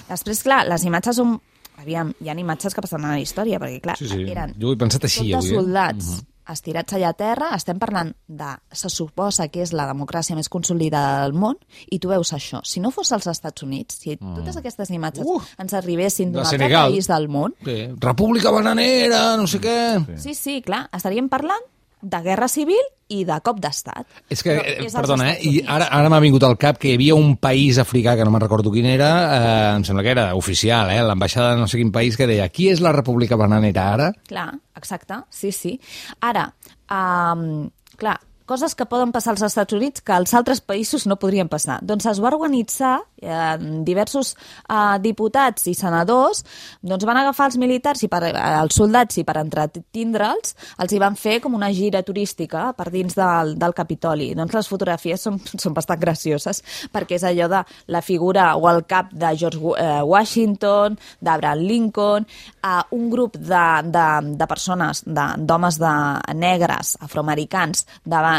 Després, 0.08 0.42
clar, 0.46 0.62
les 0.68 0.84
imatges 0.88 1.18
són... 1.20 1.36
Aviam, 1.78 2.08
hi 2.18 2.26
ha 2.28 2.34
imatges 2.34 2.74
que 2.74 2.82
passen 2.82 3.04
a 3.06 3.12
la 3.14 3.20
història, 3.22 3.60
perquè, 3.62 3.78
clar, 3.84 3.94
Sí, 4.00 4.08
sí. 4.10 4.24
eren 4.32 4.50
Jo 4.58 4.72
ho 4.72 4.74
he 4.74 4.80
pensat 4.80 5.04
així, 5.06 5.28
avui, 5.32 5.52
eh? 5.52 5.54
soldats 5.60 6.08
estirats 6.48 6.94
allà 6.96 7.10
a 7.12 7.14
terra, 7.14 7.50
estem 7.54 7.76
parlant 7.78 8.08
de... 8.26 8.46
Se 8.72 8.88
suposa 8.88 9.50
que 9.52 9.60
és 9.66 9.74
la 9.76 9.84
democràcia 9.90 10.32
més 10.34 10.48
consolidada 10.48 11.20
del 11.26 11.34
món, 11.36 11.58
i 11.92 11.98
tu 12.00 12.08
veus 12.08 12.32
això. 12.32 12.62
Si 12.64 12.80
no 12.80 12.88
fos 12.90 13.12
als 13.12 13.28
Estats 13.28 13.62
Units, 13.66 13.98
si 14.00 14.16
totes 14.16 14.56
aquestes 14.56 14.88
imatges 14.96 15.28
Uh! 15.28 15.42
ens 15.60 15.74
arribessin 15.76 16.32
d'un 16.32 16.46
altre 16.48 16.70
país 16.72 17.06
del 17.12 17.28
món, 17.28 17.52
Sí. 17.68 17.76
República 18.00 18.50
bananera, 18.50 19.36
no 19.36 19.46
sé 19.46 19.60
què... 19.60 19.76
sí, 20.16 20.32
sí, 20.34 20.62
clar, 20.64 20.86
estaríem 20.96 21.28
parlant 21.28 21.62
de 22.00 22.20
guerra 22.22 22.48
civil 22.48 22.80
i 23.08 23.22
de 23.24 23.38
cop 23.44 23.58
d'estat. 23.62 24.04
És 24.28 24.42
que, 24.44 24.52
Però 24.52 24.64
eh, 24.64 24.84
és 24.86 24.94
perdona, 24.96 25.30
eh? 25.32 25.38
I 25.48 25.62
ara, 25.64 25.88
ara 25.96 26.10
m'ha 26.12 26.20
vingut 26.20 26.44
al 26.44 26.58
cap 26.60 26.78
que 26.80 26.90
hi 26.90 26.98
havia 26.98 27.16
un 27.16 27.36
país 27.40 27.80
africà, 27.80 28.14
que 28.18 28.26
no 28.26 28.32
me'n 28.34 28.44
recordo 28.44 28.72
quin 28.74 28.88
era, 28.90 29.10
eh, 29.24 29.76
em 29.78 29.86
sembla 29.88 30.04
que 30.04 30.12
era 30.12 30.28
oficial, 30.36 30.92
eh? 30.92 31.00
l'ambaixada 31.02 31.54
de 31.54 31.62
no 31.62 31.68
sé 31.70 31.80
quin 31.80 31.92
país, 31.94 32.18
que 32.20 32.28
deia, 32.28 32.50
qui 32.52 32.68
és 32.72 32.84
la 32.84 32.92
República 32.92 33.40
Bananera 33.40 33.88
ara? 33.94 34.12
Clar, 34.28 34.50
exacte, 34.76 35.22
sí, 35.32 35.52
sí. 35.56 35.78
Ara, 36.20 36.50
um, 36.92 37.70
clar, 37.96 38.18
coses 38.48 38.74
que 38.74 38.88
poden 38.88 39.12
passar 39.12 39.34
als 39.34 39.44
Estats 39.44 39.76
Units 39.76 40.02
que 40.02 40.14
als 40.16 40.32
altres 40.34 40.62
països 40.64 41.04
no 41.06 41.18
podrien 41.20 41.50
passar. 41.52 41.78
Doncs 41.84 42.08
es 42.08 42.20
va 42.24 42.32
organitzar, 42.32 42.98
eh, 43.22 43.56
diversos 43.84 44.34
eh, 44.34 44.98
diputats 45.02 45.66
i 45.68 45.74
senadors 45.76 46.44
doncs 46.80 47.06
van 47.08 47.20
agafar 47.20 47.48
els 47.50 47.58
militars 47.60 48.04
i 48.06 48.10
per, 48.10 48.22
eh, 48.30 48.34
els 48.62 48.78
soldats 48.78 49.18
i 49.20 49.24
per 49.26 49.38
entretindre'ls 49.42 50.54
els 50.82 50.94
hi 50.94 51.00
van 51.02 51.16
fer 51.18 51.38
com 51.44 51.56
una 51.58 51.70
gira 51.74 52.02
turística 52.06 52.72
per 52.78 52.88
dins 52.94 53.16
del, 53.18 53.54
del 53.58 53.74
Capitoli. 53.76 54.30
Doncs 54.38 54.54
les 54.56 54.70
fotografies 54.70 55.26
són, 55.26 55.38
són 55.54 55.76
bastant 55.76 56.00
gracioses 56.00 56.62
perquè 56.92 57.18
és 57.18 57.26
allò 57.26 57.48
de 57.50 57.62
la 57.92 58.02
figura 58.04 58.50
o 58.56 58.68
el 58.70 58.84
cap 58.88 59.12
de 59.12 59.34
George 59.36 59.60
eh, 59.78 60.02
Washington, 60.06 60.98
d'Abraham 61.20 61.64
Lincoln, 61.66 62.26
eh, 62.62 62.82
un 62.96 63.10
grup 63.10 63.36
de, 63.36 63.64
de, 63.90 64.06
de 64.38 64.50
persones, 64.50 65.02
d'homes 65.04 65.78
de, 65.80 65.94
de 66.28 66.38
negres, 66.38 66.96
afroamericans, 67.04 67.84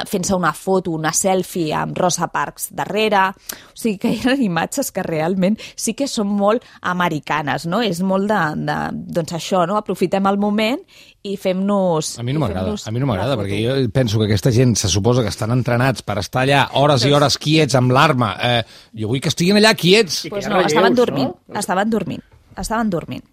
fent-se 0.10 0.36
una 0.36 0.54
foto, 0.54 0.94
una 0.96 1.12
selfie 1.16 1.74
amb 1.76 1.98
Rosa 1.98 2.30
Parks 2.32 2.70
darrere. 2.76 3.30
O 3.74 3.78
sigui 3.80 3.98
que 4.02 4.14
eren 4.20 4.42
imatges 4.44 4.69
que 4.94 5.04
realment 5.06 5.58
sí 5.76 5.96
que 5.98 6.08
són 6.08 6.30
molt 6.40 6.66
americanes, 6.82 7.66
no? 7.70 7.82
És 7.86 8.02
molt 8.06 8.30
de, 8.30 8.42
de 8.70 8.78
doncs 9.20 9.36
això, 9.40 9.66
no? 9.70 9.78
Aprofitem 9.80 10.30
el 10.30 10.40
moment 10.42 10.82
i 11.24 11.36
fem-nos... 11.40 12.16
A 12.22 12.24
mi 12.24 12.34
no 12.36 12.44
m'agrada, 12.44 12.76
a 12.78 12.96
mi 12.96 13.02
no 13.02 13.10
m'agrada, 13.10 13.38
perquè 13.40 13.60
jo 13.64 13.78
penso 13.96 14.22
que 14.22 14.30
aquesta 14.30 14.54
gent 14.56 14.78
se 14.80 14.92
suposa 14.92 15.26
que 15.26 15.34
estan 15.34 15.52
entrenats 15.56 16.06
per 16.06 16.20
estar 16.22 16.46
allà 16.46 16.66
hores 16.80 17.06
i 17.06 17.14
hores 17.14 17.40
quiets 17.42 17.76
amb 17.80 17.96
l'arma. 17.96 18.36
Eh, 18.40 18.60
jo 19.02 19.12
vull 19.12 19.24
que 19.24 19.34
estiguin 19.34 19.60
allà 19.60 19.76
quiets. 19.76 20.26
Pues 20.32 20.48
no, 20.50 20.62
estaven 20.64 20.98
dormint, 20.98 21.34
no? 21.34 21.60
estaven 21.60 21.92
dormint 21.92 22.26
estaven 22.62 22.90
dormint. 22.90 23.24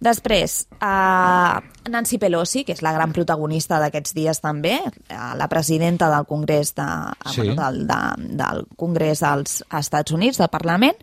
Després, 0.00 0.68
eh, 0.80 1.90
Nancy 1.90 2.18
Pelosi, 2.18 2.64
que 2.64 2.72
és 2.76 2.82
la 2.82 2.92
gran 2.92 3.12
protagonista 3.12 3.80
d'aquests 3.80 4.14
dies 4.14 4.40
també, 4.40 4.78
eh, 4.78 5.18
la 5.36 5.48
presidenta 5.48 6.10
del 6.10 6.26
Congrés 6.26 6.74
de, 6.74 6.82
eh, 6.84 7.30
sí. 7.32 7.40
bueno, 7.42 7.56
del, 7.62 7.86
de, 7.86 8.00
del 8.42 8.66
Congrés 8.76 9.20
dels 9.20 9.62
Estats 9.70 10.12
Units, 10.12 10.38
del 10.38 10.48
Parlament, 10.48 10.96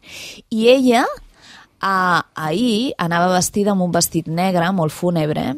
i 0.49 0.67
ella 0.69 1.05
eh, 1.05 2.21
ahir 2.35 2.93
anava 2.97 3.33
vestida 3.33 3.71
amb 3.71 3.83
un 3.83 3.91
vestit 3.91 4.27
negre 4.27 4.71
molt 4.71 4.93
fúnebre, 4.93 5.55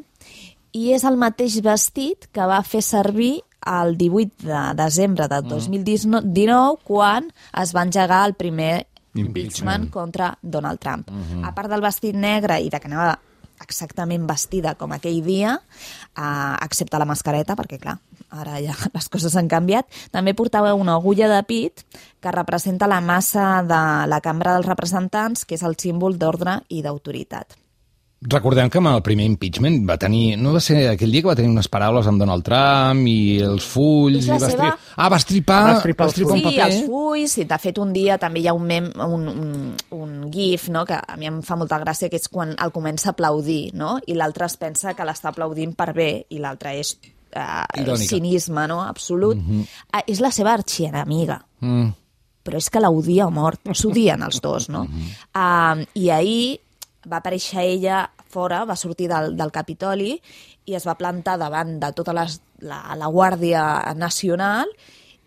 i 0.77 0.91
és 0.93 1.03
el 1.07 1.17
mateix 1.17 1.61
vestit 1.65 2.27
que 2.35 2.45
va 2.45 2.61
fer 2.63 2.83
servir 2.85 3.41
el 3.67 3.97
18 3.97 4.45
de 4.47 4.61
desembre 4.77 5.27
del 5.27 5.47
2019 5.47 6.23
mm. 6.23 6.77
quan 6.83 7.31
es 7.61 7.73
va 7.75 7.83
engegar 7.83 8.25
el 8.27 8.35
primer 8.35 8.87
impeachment 9.17 9.89
contra 9.93 10.37
Donald 10.41 10.79
Trump. 10.79 11.11
Mm 11.11 11.23
-hmm. 11.23 11.47
A 11.47 11.53
part 11.53 11.69
del 11.69 11.81
vestit 11.81 12.15
negre 12.15 12.61
i 12.61 12.69
de 12.69 12.79
que 12.79 12.87
anava 12.87 13.19
exactament 13.61 14.27
vestida 14.29 14.75
com 14.75 14.91
aquell 14.91 15.21
dia, 15.25 15.59
eh, 16.17 16.55
excepte 16.65 16.97
la 16.97 17.05
mascareta, 17.05 17.55
perquè, 17.55 17.79
clar, 17.79 17.97
ara 18.29 18.59
ja 18.61 18.75
les 18.95 19.09
coses 19.09 19.35
han 19.35 19.47
canviat, 19.47 19.85
també 20.11 20.33
portava 20.33 20.73
una 20.73 20.95
agulla 20.95 21.27
de 21.27 21.41
pit 21.43 21.85
que 22.19 22.31
representa 22.31 22.87
la 22.87 23.01
massa 23.01 23.63
de 23.63 23.83
la 24.07 24.21
Cambra 24.21 24.53
dels 24.53 24.67
Representants, 24.67 25.45
que 25.45 25.55
és 25.55 25.63
el 25.63 25.77
símbol 25.77 26.17
d'ordre 26.17 26.61
i 26.69 26.81
d'autoritat. 26.81 27.66
Recordem 28.17 28.65
que 28.73 28.79
amb 28.81 28.89
el 28.89 29.03
primer 29.05 29.27
impeachment 29.29 29.83
va 29.85 29.93
tenir... 30.01 30.39
No 30.41 30.55
va 30.55 30.61
ser 30.63 30.79
aquell 30.89 31.11
dia 31.13 31.21
que 31.21 31.29
va 31.29 31.35
tenir 31.37 31.51
unes 31.51 31.67
paraules 31.69 32.07
amb 32.09 32.17
Donald 32.17 32.41
Trump 32.47 33.03
i 33.05 33.37
els 33.45 33.67
fulls... 33.69 34.25
I 34.25 34.31
va 34.31 34.39
seva... 34.41 34.47
estri... 34.49 34.93
Ah, 34.97 35.09
va 35.13 35.19
estripar, 35.21 35.59
va 35.67 35.75
estripar, 35.75 36.07
va 36.07 36.13
estripar 36.15 36.33
sí, 36.33 36.41
un 36.41 36.47
paper. 36.47 36.65
els 36.65 36.79
fulls, 36.89 37.35
i 37.37 37.45
de 37.51 37.59
fet 37.61 37.77
un 37.83 37.91
dia 37.93 38.17
també 38.17 38.41
hi 38.41 38.49
ha 38.49 38.55
un, 38.57 38.65
mem, 38.65 38.89
un, 39.05 39.27
un, 39.29 39.53
un 39.99 40.17
gif 40.33 40.65
no? 40.73 40.81
que 40.89 40.97
a 40.97 41.19
mi 41.21 41.29
em 41.29 41.43
fa 41.45 41.59
molta 41.61 41.77
gràcia, 41.83 42.09
que 42.09 42.17
és 42.17 42.25
quan 42.33 42.55
el 42.57 42.73
comença 42.73 43.11
a 43.11 43.13
aplaudir, 43.13 43.75
no? 43.77 43.99
i 44.09 44.17
l'altre 44.17 44.49
es 44.49 44.57
pensa 44.57 44.97
que 44.97 45.05
l'està 45.05 45.29
aplaudint 45.29 45.77
per 45.77 45.91
bé, 45.93 46.09
i 46.33 46.41
l'altre 46.41 46.73
és 46.81 46.95
uh, 46.97 47.93
cinisme 48.01 48.65
no? 48.65 48.81
absolut. 48.81 49.37
Mm 49.37 49.61
-hmm. 49.61 50.03
és 50.07 50.25
la 50.25 50.33
seva 50.33 50.57
arxienemiga. 50.57 51.43
Mm 51.61 51.93
però 52.47 52.61
és 52.61 52.69
que 52.71 52.79
l'odia 52.79 53.25
a 53.25 53.29
mort, 53.29 53.59
s'odien 53.75 54.21
els 54.23 54.39
dos, 54.39 54.69
no? 54.69 54.85
Mm 54.85 54.93
-hmm. 55.35 55.81
uh, 55.81 55.85
I 55.93 56.09
ahir 56.09 56.59
va 57.09 57.21
aparèixer 57.21 57.63
ella 57.63 58.03
fora, 58.29 58.63
va 58.65 58.75
sortir 58.75 59.07
del, 59.11 59.35
del 59.37 59.53
Capitoli 59.55 60.13
i 60.67 60.75
es 60.75 60.85
va 60.87 60.97
plantar 60.99 61.37
davant 61.39 61.77
de 61.79 61.91
tota 61.95 62.13
les, 62.15 62.41
la, 62.59 62.81
la 62.99 63.09
Guàrdia 63.11 63.63
Nacional 63.95 64.69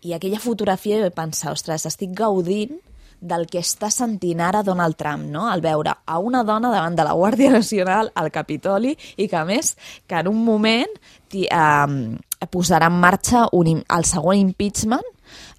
i 0.01 0.15
aquella 0.15 0.41
fotografia 0.41 1.01
va 1.03 1.11
pensar, 1.13 1.53
ostres, 1.53 1.85
estic 1.89 2.13
gaudint 2.17 2.79
del 3.21 3.45
que 3.45 3.61
està 3.61 3.91
sentint 3.93 4.39
ara 4.41 4.63
Donald 4.65 4.97
Trump, 4.97 5.27
no? 5.29 5.45
al 5.47 5.61
veure 5.61 5.93
a 5.93 6.17
una 6.17 6.41
dona 6.43 6.71
davant 6.73 6.97
de 6.97 7.05
la 7.05 7.13
Guàrdia 7.13 7.51
Nacional 7.53 8.09
al 8.17 8.31
Capitoli 8.33 8.95
i 9.15 9.27
que, 9.27 9.37
a 9.37 9.45
més, 9.45 9.75
que 10.09 10.23
en 10.23 10.31
un 10.31 10.41
moment 10.45 10.97
eh, 11.37 12.47
posarà 12.49 12.89
en 12.89 12.97
marxa 13.03 13.45
un, 13.53 13.77
el 13.77 14.09
següent 14.09 14.41
impeachment 14.41 15.05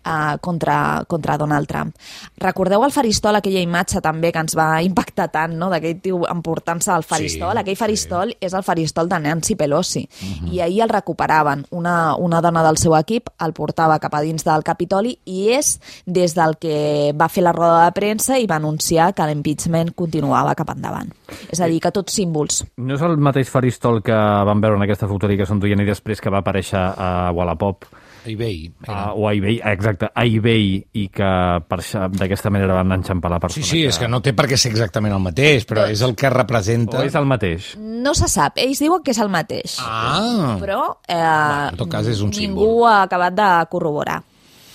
uh, 0.07 0.39
contra, 0.41 1.05
contra 1.09 1.37
Donald 1.39 1.69
Trump. 1.69 1.95
Recordeu 2.43 2.85
el 2.85 2.93
faristol, 2.93 3.37
aquella 3.39 3.63
imatge 3.63 4.03
també 4.05 4.33
que 4.33 4.43
ens 4.43 4.57
va 4.59 4.83
impactar 4.85 5.29
tant, 5.33 5.57
no?, 5.59 5.71
d'aquell 5.73 6.01
tio 6.03 6.23
emportant-se 6.31 6.93
al 6.93 7.07
faristol. 7.07 7.53
Sí, 7.53 7.63
Aquell 7.63 7.79
faristol 7.79 8.33
sí. 8.33 8.39
és 8.49 8.57
el 8.59 8.65
faristol 8.67 9.09
de 9.09 9.21
Nancy 9.23 9.57
Pelosi. 9.57 10.03
Uh 10.03 10.27
mhm. 10.27 10.49
-huh. 10.49 10.53
I 10.55 10.61
ahir 10.61 10.83
el 10.83 10.89
recuperaven. 10.89 11.67
Una, 11.71 12.17
una 12.17 12.41
dona 12.41 12.63
del 12.63 12.77
seu 12.77 12.97
equip 12.97 13.29
el 13.39 13.53
portava 13.53 13.99
cap 13.99 14.15
a 14.15 14.21
dins 14.21 14.45
del 14.45 14.63
Capitoli 14.63 15.19
i 15.25 15.51
és 15.51 15.81
des 16.07 16.35
del 16.35 16.57
que 16.59 17.13
va 17.19 17.29
fer 17.29 17.43
la 17.43 17.53
roda 17.53 17.85
de 17.85 17.93
premsa 17.93 18.39
i 18.39 18.47
va 18.47 18.57
anunciar 18.57 19.15
que 19.15 19.27
l'impeachment 19.27 19.93
continuava 19.95 20.55
cap 20.55 20.71
endavant. 20.71 21.13
És 21.51 21.61
a 21.61 21.69
dir, 21.71 21.81
que 21.83 21.93
tots 21.95 22.15
símbols. 22.15 22.63
No 22.83 22.97
és 22.99 23.03
el 23.07 23.19
mateix 23.23 23.51
faristol 23.53 24.03
que 24.05 24.17
vam 24.49 24.63
veure 24.63 24.81
en 24.81 24.87
aquesta 24.87 25.11
fotografia 25.11 25.43
que 25.43 25.51
s'enduien 25.51 25.83
i 25.83 25.89
després 25.89 26.23
que 26.23 26.33
va 26.33 26.43
aparèixer 26.43 26.81
a 26.81 27.11
Wallapop 27.35 27.89
a 28.25 28.31
eBay. 28.31 28.73
Uh, 28.87 29.13
o 29.15 29.29
a 29.29 29.35
eBay, 29.35 29.61
exacte, 29.65 30.09
a 30.15 30.25
eBay, 30.25 30.79
i 30.95 31.09
que 31.11 31.29
d'aquesta 32.15 32.51
manera 32.51 32.77
van 32.79 32.95
enxampar 32.95 33.31
la 33.33 33.41
persona. 33.43 33.65
Sí, 33.65 33.69
sí, 33.69 33.83
que... 33.83 33.91
és 33.91 33.99
que 33.99 34.09
no 34.11 34.23
té 34.23 34.35
per 34.37 34.47
què 34.51 34.59
ser 34.61 34.71
exactament 34.73 35.15
el 35.15 35.23
mateix, 35.23 35.67
però 35.69 35.89
és 35.91 36.03
el 36.07 36.15
que 36.19 36.31
representa... 36.31 37.01
O 37.01 37.07
és 37.07 37.17
el 37.19 37.27
mateix? 37.29 37.73
No 37.79 38.15
se 38.19 38.31
sap, 38.31 38.61
ells 38.63 38.83
diuen 38.83 39.03
que 39.03 39.15
és 39.15 39.23
el 39.23 39.33
mateix. 39.33 39.79
Ah! 39.83 40.57
Però 40.63 40.83
eh, 41.07 41.17
bueno, 41.17 41.71
en 41.73 41.81
tot 41.83 41.91
cas 41.93 42.11
és 42.11 42.23
un 42.23 42.31
ningú 42.31 42.69
símbol. 42.69 42.87
ha 42.91 43.01
acabat 43.09 43.39
de 43.39 43.51
corroborar. 43.73 44.21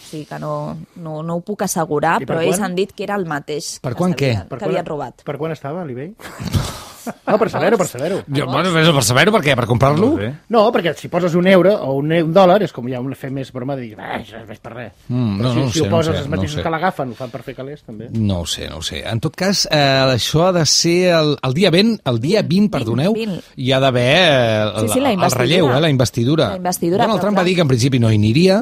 O 0.08 0.10
sigui 0.10 0.24
que 0.24 0.40
no, 0.40 0.78
no, 1.04 1.20
no 1.20 1.36
ho 1.36 1.42
puc 1.44 1.66
assegurar, 1.66 2.22
però 2.24 2.40
ells 2.40 2.62
han 2.64 2.78
dit 2.78 2.94
que 2.96 3.04
era 3.04 3.18
el 3.20 3.28
mateix 3.28 3.74
per 3.84 3.92
quan 4.00 4.16
què? 4.16 4.32
que 4.48 4.64
havien 4.64 4.88
robat. 4.88 5.26
Per 5.28 5.36
quan 5.36 5.52
estava 5.52 5.84
a 5.84 5.88
l'eBay? 5.88 6.14
No, 7.08 7.38
per 7.40 7.50
saber-ho, 7.52 7.78
per 7.80 7.88
saber-ho. 7.88 8.18
Bueno, 8.28 8.72
per 8.74 9.04
saber-ho, 9.06 9.32
per 9.32 9.42
què? 9.44 9.54
Per 9.56 9.66
comprar-lo? 9.70 10.10
No, 10.18 10.32
no, 10.52 10.64
perquè 10.76 10.94
si 10.98 11.08
poses 11.12 11.36
un 11.40 11.48
euro 11.48 11.74
o 11.88 11.94
un, 12.02 12.12
un 12.12 12.34
dòlar, 12.36 12.60
és 12.66 12.74
com 12.76 12.88
ja 12.92 13.00
un 13.04 13.14
fer 13.16 13.30
més 13.34 13.52
broma 13.56 13.78
de 13.78 13.86
dir, 13.86 13.94
eh, 13.96 14.10
això 14.20 14.42
és 14.44 14.62
per 14.64 14.74
res. 14.74 14.94
Mm, 15.08 15.38
no, 15.40 15.54
si, 15.54 15.60
no, 15.60 15.68
si 15.72 15.80
sé, 15.80 15.86
ho 15.86 15.92
poses 15.92 16.12
no 16.12 16.18
sé, 16.18 16.24
els 16.26 16.32
mateixos 16.34 16.58
no 16.58 16.62
sé. 16.62 16.66
que 16.66 16.74
l'agafen, 16.74 17.14
ho 17.14 17.20
fan 17.20 17.34
per 17.34 17.44
fer 17.46 17.56
calés, 17.58 17.84
també. 17.88 18.10
No 18.12 18.42
ho 18.44 18.50
sé, 18.50 18.68
no 18.72 18.82
ho 18.82 18.86
sé. 18.86 19.04
En 19.08 19.22
tot 19.24 19.36
cas, 19.40 19.66
eh, 19.72 20.18
això 20.18 20.48
ha 20.48 20.52
de 20.58 20.66
ser 20.68 20.98
el, 21.18 21.36
el 21.48 21.58
dia 21.58 21.72
20, 21.74 22.02
el 22.12 22.20
dia 22.24 22.44
20, 22.44 22.72
perdoneu, 22.74 23.16
20. 23.16 23.40
hi 23.56 23.72
ha 23.72 23.82
d'haver 23.84 24.10
eh, 24.18 24.82
sí, 24.82 24.92
sí, 24.96 25.04
el, 25.04 25.12
el 25.16 25.38
relleu, 25.38 25.72
eh, 25.72 25.82
la 25.88 25.94
investidura. 25.94 26.52
La 26.56 26.62
investidura. 26.64 27.06
Donald 27.06 27.24
Trump 27.24 27.40
va 27.40 27.48
dir 27.48 27.56
que 27.56 27.66
en 27.68 27.72
principi 27.72 28.04
no 28.04 28.12
hi 28.12 28.20
aniria, 28.20 28.62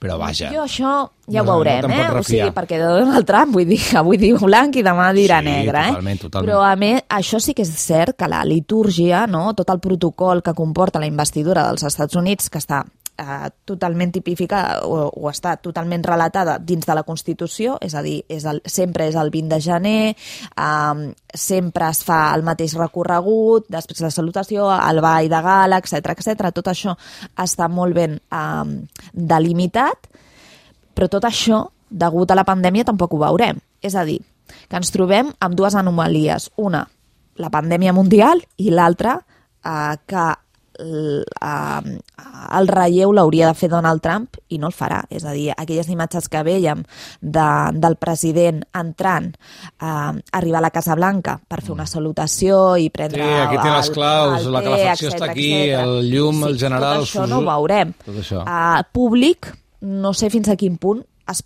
però 0.00 0.18
vaja. 0.20 0.50
Jo 0.54 0.64
això 0.64 0.92
ja 1.32 1.42
ho 1.42 1.46
veurem, 1.48 1.86
no 1.88 1.94
eh? 1.94 2.08
O 2.20 2.22
sigui, 2.26 2.50
perquè 2.54 2.78
Donald 2.80 3.26
Trump, 3.28 3.54
vull 3.56 3.68
dir, 3.68 3.80
avui 4.00 4.20
diu 4.20 4.38
blanc 4.42 4.76
i 4.78 4.84
demà 4.86 5.08
dirà 5.16 5.40
sí, 5.42 5.48
negre, 5.48 5.82
eh? 5.82 5.94
Totalment, 5.94 6.22
totalment. 6.24 6.50
Però 6.50 6.60
a 6.66 6.74
més, 6.80 7.02
això 7.18 7.40
sí 7.42 7.56
que 7.56 7.66
és 7.66 7.72
cert 7.80 8.16
que 8.18 8.30
la 8.30 8.44
litúrgia, 8.46 9.26
no? 9.30 9.48
tot 9.58 9.72
el 9.72 9.82
protocol 9.82 10.44
que 10.44 10.54
comporta 10.56 11.02
la 11.02 11.10
investidura 11.10 11.66
dels 11.68 11.86
Estats 11.88 12.16
Units, 12.18 12.50
que 12.52 12.62
està 12.62 12.84
eh, 13.18 13.48
totalment 13.64 14.12
tipificada 14.14 14.84
o, 14.86 15.08
o 15.08 15.30
està 15.30 15.56
totalment 15.62 16.04
relatada 16.04 16.58
dins 16.58 16.86
de 16.86 16.96
la 16.96 17.04
Constitució, 17.06 17.76
és 17.82 17.94
a 17.94 18.02
dir, 18.04 18.20
és 18.28 18.44
el, 18.48 18.60
sempre 18.64 19.08
és 19.10 19.16
el 19.18 19.32
20 19.34 19.54
de 19.54 19.60
gener, 19.64 20.02
eh, 20.14 21.06
sempre 21.34 21.90
es 21.90 22.02
fa 22.06 22.20
el 22.36 22.44
mateix 22.46 22.76
recorregut, 22.78 23.68
després 23.72 24.04
la 24.04 24.12
salutació, 24.14 24.68
el 24.76 25.02
ball 25.04 25.30
de 25.32 25.42
gala, 25.42 25.80
etc 25.82 26.12
etc. 26.16 26.52
Tot 26.54 26.72
això 26.72 26.96
està 27.42 27.68
molt 27.68 27.96
ben 27.96 28.18
eh, 28.20 28.76
delimitat, 29.12 30.10
però 30.96 31.10
tot 31.12 31.28
això, 31.28 31.66
degut 31.90 32.30
a 32.32 32.38
la 32.38 32.46
pandèmia, 32.48 32.86
tampoc 32.88 33.14
ho 33.14 33.20
veurem. 33.20 33.60
És 33.84 33.94
a 33.94 34.04
dir, 34.08 34.22
que 34.68 34.78
ens 34.78 34.90
trobem 34.94 35.30
amb 35.44 35.56
dues 35.58 35.76
anomalies. 35.76 36.50
Una, 36.56 36.86
la 37.36 37.50
pandèmia 37.52 37.92
mundial, 37.92 38.40
i 38.56 38.72
l'altra, 38.72 39.18
eh, 39.64 39.94
que 40.08 40.26
el, 40.78 41.24
el 42.58 42.68
relleu 42.70 43.12
l'hauria 43.16 43.50
de 43.50 43.56
fer 43.58 43.70
Donald 43.72 44.02
Trump 44.04 44.38
i 44.52 44.58
no 44.62 44.70
el 44.70 44.76
farà. 44.76 45.02
És 45.10 45.24
a 45.24 45.34
dir, 45.36 45.50
aquelles 45.56 45.88
imatges 45.92 46.28
que 46.32 46.42
veiem 46.46 46.84
de, 47.20 47.48
del 47.76 47.98
president 48.00 48.62
entrant, 48.76 49.32
eh, 49.80 50.12
arribar 50.38 50.60
a 50.62 50.66
la 50.68 50.72
Casa 50.74 50.96
Blanca 50.98 51.38
per 51.48 51.62
fer 51.62 51.74
una 51.74 51.88
salutació 51.90 52.76
i 52.80 52.90
prendre... 52.94 53.22
Sí, 53.22 53.42
aquí 53.46 53.60
té 53.62 53.72
les 53.72 53.90
claus, 53.94 54.40
el, 54.40 54.48
el 54.48 54.56
la 54.56 54.64
calefacció 54.68 55.12
està 55.12 55.30
aquí, 55.30 55.50
etcètera. 55.64 55.84
el 55.84 56.10
llum, 56.12 56.40
sí, 56.42 56.48
el 56.50 56.58
general... 56.60 57.02
Tot 57.02 57.10
això 57.10 57.28
no 57.30 57.42
ho 57.42 57.46
veurem. 57.50 57.92
Tot 58.06 58.22
això. 58.22 58.44
Uh, 58.44 58.80
públic, 58.96 59.52
no 59.86 60.14
sé 60.16 60.30
fins 60.32 60.50
a 60.52 60.58
quin 60.60 60.78
punt 60.80 61.04
es, 61.30 61.42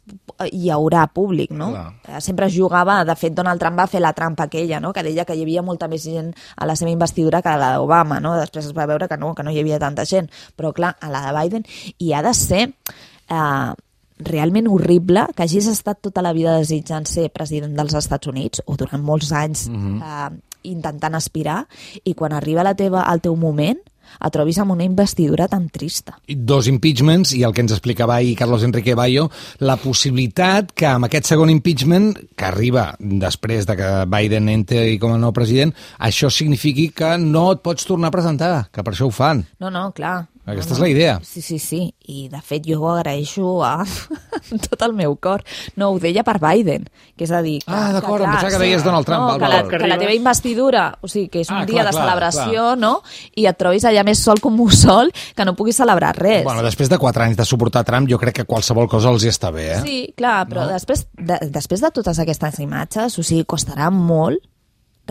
hi 0.50 0.70
haurà 0.72 1.06
públic, 1.14 1.52
no? 1.56 1.70
Clar. 1.74 1.86
Eh, 2.08 2.20
sempre 2.24 2.48
es 2.50 2.56
jugava, 2.56 3.00
de 3.04 3.16
fet 3.18 3.34
Donald 3.36 3.60
Trump 3.62 3.78
va 3.80 3.88
fer 3.90 4.02
la 4.02 4.12
trampa 4.16 4.48
aquella, 4.48 4.80
no? 4.80 4.92
que 4.92 5.04
deia 5.06 5.26
que 5.28 5.36
hi 5.36 5.44
havia 5.44 5.64
molta 5.66 5.88
més 5.88 6.04
gent 6.04 6.32
a 6.56 6.68
la 6.68 6.76
seva 6.76 6.92
investidura 6.92 7.42
que 7.42 7.52
a 7.52 7.58
la 7.60 7.74
d'Obama, 7.76 8.20
no? 8.20 8.36
després 8.38 8.70
es 8.70 8.76
va 8.76 8.88
veure 8.90 9.08
que 9.08 9.18
no, 9.20 9.34
que 9.34 9.46
no 9.46 9.52
hi 9.52 9.60
havia 9.60 9.80
tanta 9.82 10.06
gent, 10.08 10.30
però 10.56 10.72
clar, 10.76 10.96
a 11.00 11.12
la 11.12 11.24
de 11.26 11.36
Biden, 11.38 11.68
i 11.98 12.12
ha 12.12 12.22
de 12.26 12.34
ser 12.36 12.66
eh, 12.68 13.72
realment 14.20 14.68
horrible 14.68 15.26
que 15.34 15.44
hagis 15.44 15.68
estat 15.70 16.00
tota 16.04 16.22
la 16.22 16.34
vida 16.36 16.58
desitjant 16.58 17.08
ser 17.08 17.30
president 17.32 17.76
dels 17.76 17.96
Estats 17.96 18.28
Units 18.28 18.64
o 18.66 18.76
durant 18.80 19.02
molts 19.04 19.32
anys 19.32 19.66
eh, 19.70 20.30
intentant 20.68 21.16
aspirar 21.16 21.62
i 22.04 22.14
quan 22.14 22.34
arriba 22.36 22.66
la 22.66 22.76
teva, 22.76 23.06
el 23.08 23.22
teu 23.24 23.36
moment 23.36 23.80
et 24.18 24.34
trobis 24.34 24.58
amb 24.62 24.74
una 24.74 24.86
investidura 24.86 25.48
tan 25.50 25.68
trista. 25.72 26.16
Dos 26.26 26.68
impeachments 26.70 27.34
i 27.36 27.44
el 27.46 27.54
que 27.54 27.64
ens 27.64 27.74
explicava 27.76 28.16
ahir 28.16 28.36
Carlos 28.38 28.64
Enrique 28.66 28.96
Bayo, 28.98 29.28
la 29.60 29.78
possibilitat 29.80 30.74
que 30.74 30.88
amb 30.90 31.08
aquest 31.08 31.30
segon 31.30 31.52
impeachment, 31.52 32.12
que 32.36 32.48
arriba 32.48 32.90
després 32.98 33.68
de 33.68 33.78
que 33.78 33.92
Biden 34.10 34.50
entri 34.52 34.98
com 35.02 35.14
a 35.14 35.20
nou 35.20 35.34
president, 35.36 35.74
això 35.98 36.30
signifiqui 36.32 36.90
que 36.96 37.16
no 37.20 37.50
et 37.54 37.64
pots 37.64 37.86
tornar 37.88 38.10
a 38.10 38.16
presentar, 38.18 38.52
que 38.72 38.84
per 38.84 38.94
això 38.94 39.08
ho 39.08 39.14
fan. 39.14 39.44
No, 39.60 39.70
no, 39.72 39.90
clar. 39.96 40.26
Aquesta 40.52 40.74
no, 40.74 40.76
és 40.76 40.80
la 40.82 40.88
idea. 40.90 41.14
Sí, 41.26 41.42
sí, 41.42 41.58
sí. 41.58 41.80
I, 42.10 42.28
de 42.32 42.40
fet, 42.42 42.64
jo 42.66 42.80
ho 42.82 42.88
agraeixo 42.92 43.60
a... 43.64 43.76
amb 43.82 44.62
tot 44.68 44.82
el 44.86 44.92
meu 44.98 45.14
cor. 45.22 45.44
No, 45.80 45.90
ho 45.94 45.98
deia 46.02 46.24
per 46.26 46.38
Biden, 46.42 46.88
que 47.16 47.24
és 47.28 47.32
a 47.32 47.40
dir... 47.44 47.58
Que, 47.64 47.70
Ah, 47.72 47.92
d'acord, 47.96 48.24
em 48.24 48.28
clar, 48.28 48.40
pensava 48.40 48.52
que 48.56 48.62
deies 48.64 48.84
Donald 48.84 49.06
Trump, 49.08 49.22
No, 49.22 49.28
val, 49.32 49.38
que, 49.40 49.48
la, 49.52 49.62
val. 49.62 49.70
que 49.70 49.90
la 49.92 49.98
teva 50.00 50.14
investidura, 50.16 50.84
o 51.00 51.08
sigui, 51.08 51.28
que 51.32 51.40
és 51.44 51.50
un 51.52 51.60
Ah, 51.62 51.64
dia 51.68 51.80
clar, 51.82 51.86
de 51.88 51.96
clar, 51.96 52.04
celebració, 52.08 52.66
no? 52.80 52.92
I 53.36 53.46
et 53.50 53.58
trobis 53.60 53.84
allà 53.88 54.04
més 54.06 54.18
sol 54.22 54.40
com 54.42 54.58
un 54.60 54.70
sol, 54.74 55.12
que 55.36 55.44
no 55.48 55.54
puguis 55.58 55.76
celebrar 55.80 56.14
res. 56.18 56.44
Bueno, 56.44 56.62
després 56.66 56.90
de 56.90 56.98
quatre 56.98 57.24
anys 57.28 57.36
de 57.40 57.46
suportar 57.48 57.84
Trump, 57.88 58.08
jo 58.10 58.18
crec 58.18 58.40
que 58.42 58.48
qualsevol 58.48 58.88
cosa 58.90 59.10
els 59.14 59.24
hi 59.24 59.30
està 59.32 59.50
bé, 59.54 59.66
eh? 59.76 59.80
Sí, 59.86 59.98
clar, 60.18 60.44
però 60.50 60.66
no? 60.66 60.72
després, 60.74 61.06
de, 61.16 61.38
després 61.50 61.80
de 61.86 61.90
totes 62.00 62.18
aquestes 62.22 62.58
imatges, 62.64 63.18
o 63.18 63.22
sigui, 63.26 63.44
costarà 63.48 63.90
molt 63.94 64.42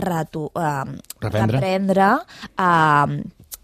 retu, 0.00 0.46
uh, 0.54 0.86
Reprendre. 1.20 1.58
reprendre 1.58 2.06
uh, 2.56 3.18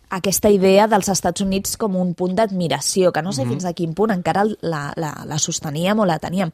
aquesta 0.08 0.50
idea 0.50 0.86
dels 0.86 1.08
Estats 1.08 1.40
Units 1.40 1.76
com 1.76 1.96
un 1.96 2.14
punt 2.14 2.36
d'admiració, 2.36 3.12
que 3.12 3.22
no 3.22 3.32
sé 3.32 3.44
mm 3.44 3.46
-hmm. 3.46 3.50
fins 3.50 3.64
a 3.64 3.72
quin 3.72 3.94
punt 3.94 4.10
encara 4.10 4.44
la, 4.60 4.92
la, 4.96 5.24
la 5.26 5.38
sosteníem 5.38 5.98
o 5.98 6.04
la 6.04 6.18
teníem. 6.18 6.50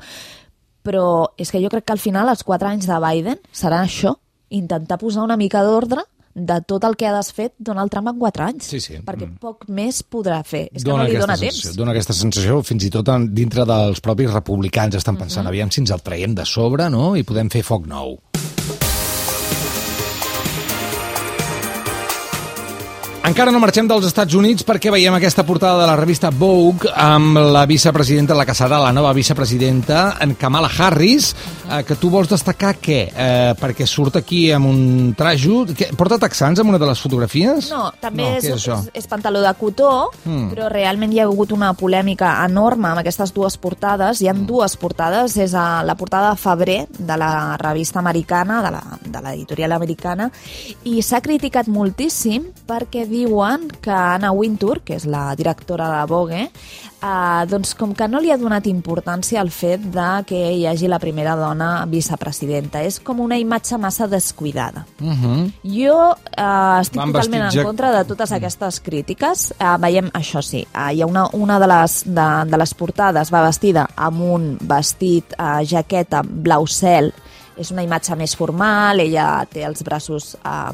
Però 0.83 1.33
és 1.37 1.51
que 1.51 1.63
jo 1.63 1.69
crec 1.69 1.85
que 1.85 1.93
al 1.93 1.99
final 1.99 2.29
els 2.29 2.43
quatre 2.43 2.69
anys 2.69 2.87
de 2.87 2.99
Biden 2.99 3.39
serà 3.53 3.83
això, 3.83 4.17
intentar 4.49 4.99
posar 4.99 5.23
una 5.23 5.37
mica 5.37 5.63
d'ordre 5.63 6.03
de 6.35 6.61
tot 6.63 6.83
el 6.85 6.97
que 6.97 7.07
ha 7.07 7.17
desfet 7.17 7.53
Donald 7.59 7.91
Trump 7.91 8.09
en 8.09 8.19
quatre 8.19 8.45
anys. 8.45 8.65
Sí, 8.65 8.81
sí. 8.81 8.95
Perquè 8.95 9.27
Mm. 9.27 9.39
poc 9.39 9.69
més 9.69 10.03
podrà 10.03 10.43
fer. 10.45 10.69
És 10.73 10.83
que 10.83 10.91
no 10.91 11.05
li 11.05 11.17
dona 11.17 11.37
sensació, 11.37 11.71
temps. 11.71 11.77
dona 11.77 11.91
aquesta 11.91 12.13
sensació, 12.13 12.63
fins 12.63 12.85
i 12.85 12.91
tot 12.91 13.09
en, 13.09 13.35
dintre 13.35 13.65
dels 13.67 14.01
propis 14.01 14.33
republicans 14.33 14.95
estan 14.95 15.17
pensant, 15.17 15.45
uh 15.45 15.47
-huh. 15.47 15.55
aviam 15.55 15.71
si 15.71 15.81
ens 15.81 15.91
el 15.91 16.01
traiem 16.01 16.35
de 16.35 16.45
sobre, 16.47 16.89
no?, 16.91 17.17
i 17.17 17.23
podem 17.23 17.51
fer 17.51 17.63
foc 17.63 17.87
nou. 17.87 18.19
Encara 23.23 23.53
no 23.55 23.61
marxem 23.63 23.87
dels 23.87 24.03
Estats 24.09 24.35
Units 24.35 24.65
perquè 24.67 24.91
veiem 24.91 25.15
aquesta 25.15 25.45
portada 25.47 25.79
de 25.79 25.87
la 25.87 25.95
revista 25.95 26.33
Vogue 26.35 26.91
amb 26.99 27.37
la 27.55 27.61
vicepresidenta, 27.71 28.35
la 28.35 28.43
que 28.45 28.55
serà 28.59 28.81
la 28.83 28.91
nova 28.93 29.13
vicepresidenta, 29.15 30.17
en 30.25 30.33
Kamala 30.35 30.67
Harris, 30.67 31.29
eh, 31.71 31.85
que 31.87 31.95
tu 32.03 32.11
vols 32.11 32.27
destacar 32.33 32.73
què? 32.83 32.97
Eh, 33.15 33.53
perquè 33.61 33.87
surt 33.87 34.19
aquí 34.19 34.41
amb 34.53 34.67
un 34.67 34.81
trajo... 35.17 35.61
Que, 35.71 35.93
porta 35.97 36.19
texans 36.19 36.59
en 36.61 36.73
una 36.73 36.81
de 36.83 36.89
les 36.91 36.99
fotografies? 37.01 37.69
No, 37.71 37.93
també 38.03 38.25
No, 38.27 38.33
és, 38.41 38.49
és 38.57 38.67
és, 38.75 38.91
és 39.05 39.07
pantaló 39.09 39.41
de 39.45 39.55
cotó, 39.61 39.93
Mm. 40.23 40.51
però 40.53 40.69
realment 40.71 41.13
hi 41.15 41.19
ha 41.23 41.25
hagut 41.29 41.51
una 41.55 41.73
polèmica 41.79 42.33
enorme 42.45 42.89
amb 42.91 43.01
aquestes 43.01 43.33
dues 43.35 43.57
portades. 43.59 44.21
Hi 44.23 44.29
ha 44.31 44.35
mm. 44.35 44.45
dues 44.51 44.77
portades, 44.79 45.37
és 45.39 45.55
a 45.59 45.83
la 45.87 45.95
portada 45.99 46.31
de 46.35 46.43
febrer 46.43 46.79
de 46.99 47.17
la 47.19 47.57
revista 47.59 47.99
americana, 48.03 48.61
de 48.67 48.71
la- 48.75 48.99
de 49.03 49.23
l'editorial 49.25 49.73
americana, 49.79 50.29
i 50.85 51.01
s'ha 51.03 51.21
criticat 51.23 51.69
moltíssim 51.71 52.51
perquè 52.67 53.07
diuen 53.13 53.69
que 53.85 53.93
Anna 53.93 54.33
Wintour, 54.33 54.81
que 54.83 54.97
és 54.97 55.05
la 55.07 55.35
directora 55.37 55.91
de 55.93 56.07
Vogue, 56.11 56.43
eh, 57.03 57.43
doncs 57.51 57.75
com 57.79 57.93
que 57.95 58.09
no 58.09 58.21
li 58.23 58.31
ha 58.33 58.39
donat 58.41 58.67
importància 58.71 59.41
al 59.43 59.51
fet 59.53 59.85
de 59.95 60.09
que 60.27 60.41
hi 60.57 60.65
hagi 60.67 60.89
la 60.89 60.99
primera 61.03 61.35
dona 61.37 61.85
vicepresidenta. 61.91 62.83
És 62.83 62.99
com 63.01 63.21
una 63.21 63.39
imatge 63.39 63.79
massa 63.79 64.07
descuidada. 64.09 64.87
Uh 65.01 65.13
-huh. 65.13 65.53
Jo 65.63 66.15
eh, 66.37 66.81
estic 66.81 66.97
Van 67.01 67.13
totalment 67.13 67.43
vestits 67.43 67.55
ja- 67.55 67.61
en 67.61 67.67
contra 67.67 67.93
de 67.99 68.05
totes 68.05 68.33
aquestes 68.33 68.81
crítiques. 68.81 69.55
Eh, 69.59 69.77
veiem 69.79 70.11
això 70.13 70.43
sí, 70.43 70.67
eh, 70.75 70.95
hi 70.95 71.03
ha 71.03 71.07
una, 71.07 71.29
una 71.33 71.59
de, 71.59 71.67
les, 71.67 72.03
de, 72.07 72.51
de 72.51 72.57
les 72.59 72.75
portades 72.75 73.33
va 73.33 73.43
vestida 73.47 73.89
amb 73.97 74.21
un 74.21 74.59
vestit, 74.61 75.33
eh, 75.39 75.65
jaqueta 75.67 76.23
blau 76.25 76.67
cel, 76.67 77.13
és 77.57 77.71
una 77.71 77.83
imatge 77.83 78.17
més 78.17 78.35
formal, 78.37 79.01
ella 79.01 79.47
té 79.53 79.65
els 79.65 79.83
braços... 79.83 80.37
Eh, 80.45 80.73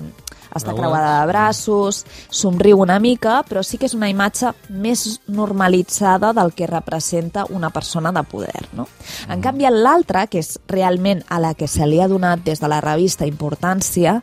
està 0.55 0.75
creuada 0.75 1.21
de 1.21 1.27
braços, 1.31 2.05
somriu 2.31 2.81
una 2.83 2.99
mica, 2.99 3.43
però 3.49 3.63
sí 3.63 3.79
que 3.79 3.89
és 3.89 3.97
una 3.97 4.11
imatge 4.11 4.53
més 4.69 5.21
normalitzada 5.27 6.33
del 6.37 6.53
que 6.57 6.67
representa 6.67 7.47
una 7.51 7.71
persona 7.71 8.13
de 8.13 8.23
poder. 8.25 8.67
No? 8.73 8.89
En 9.29 9.43
canvi, 9.45 9.67
l'altra, 9.69 10.27
que 10.27 10.41
és 10.43 10.57
realment 10.69 11.23
a 11.29 11.41
la 11.43 11.55
que 11.59 11.69
se 11.69 11.87
li 11.87 12.01
ha 12.01 12.09
donat 12.09 12.45
des 12.47 12.61
de 12.61 12.71
la 12.71 12.81
revista 12.85 13.27
importància, 13.29 14.19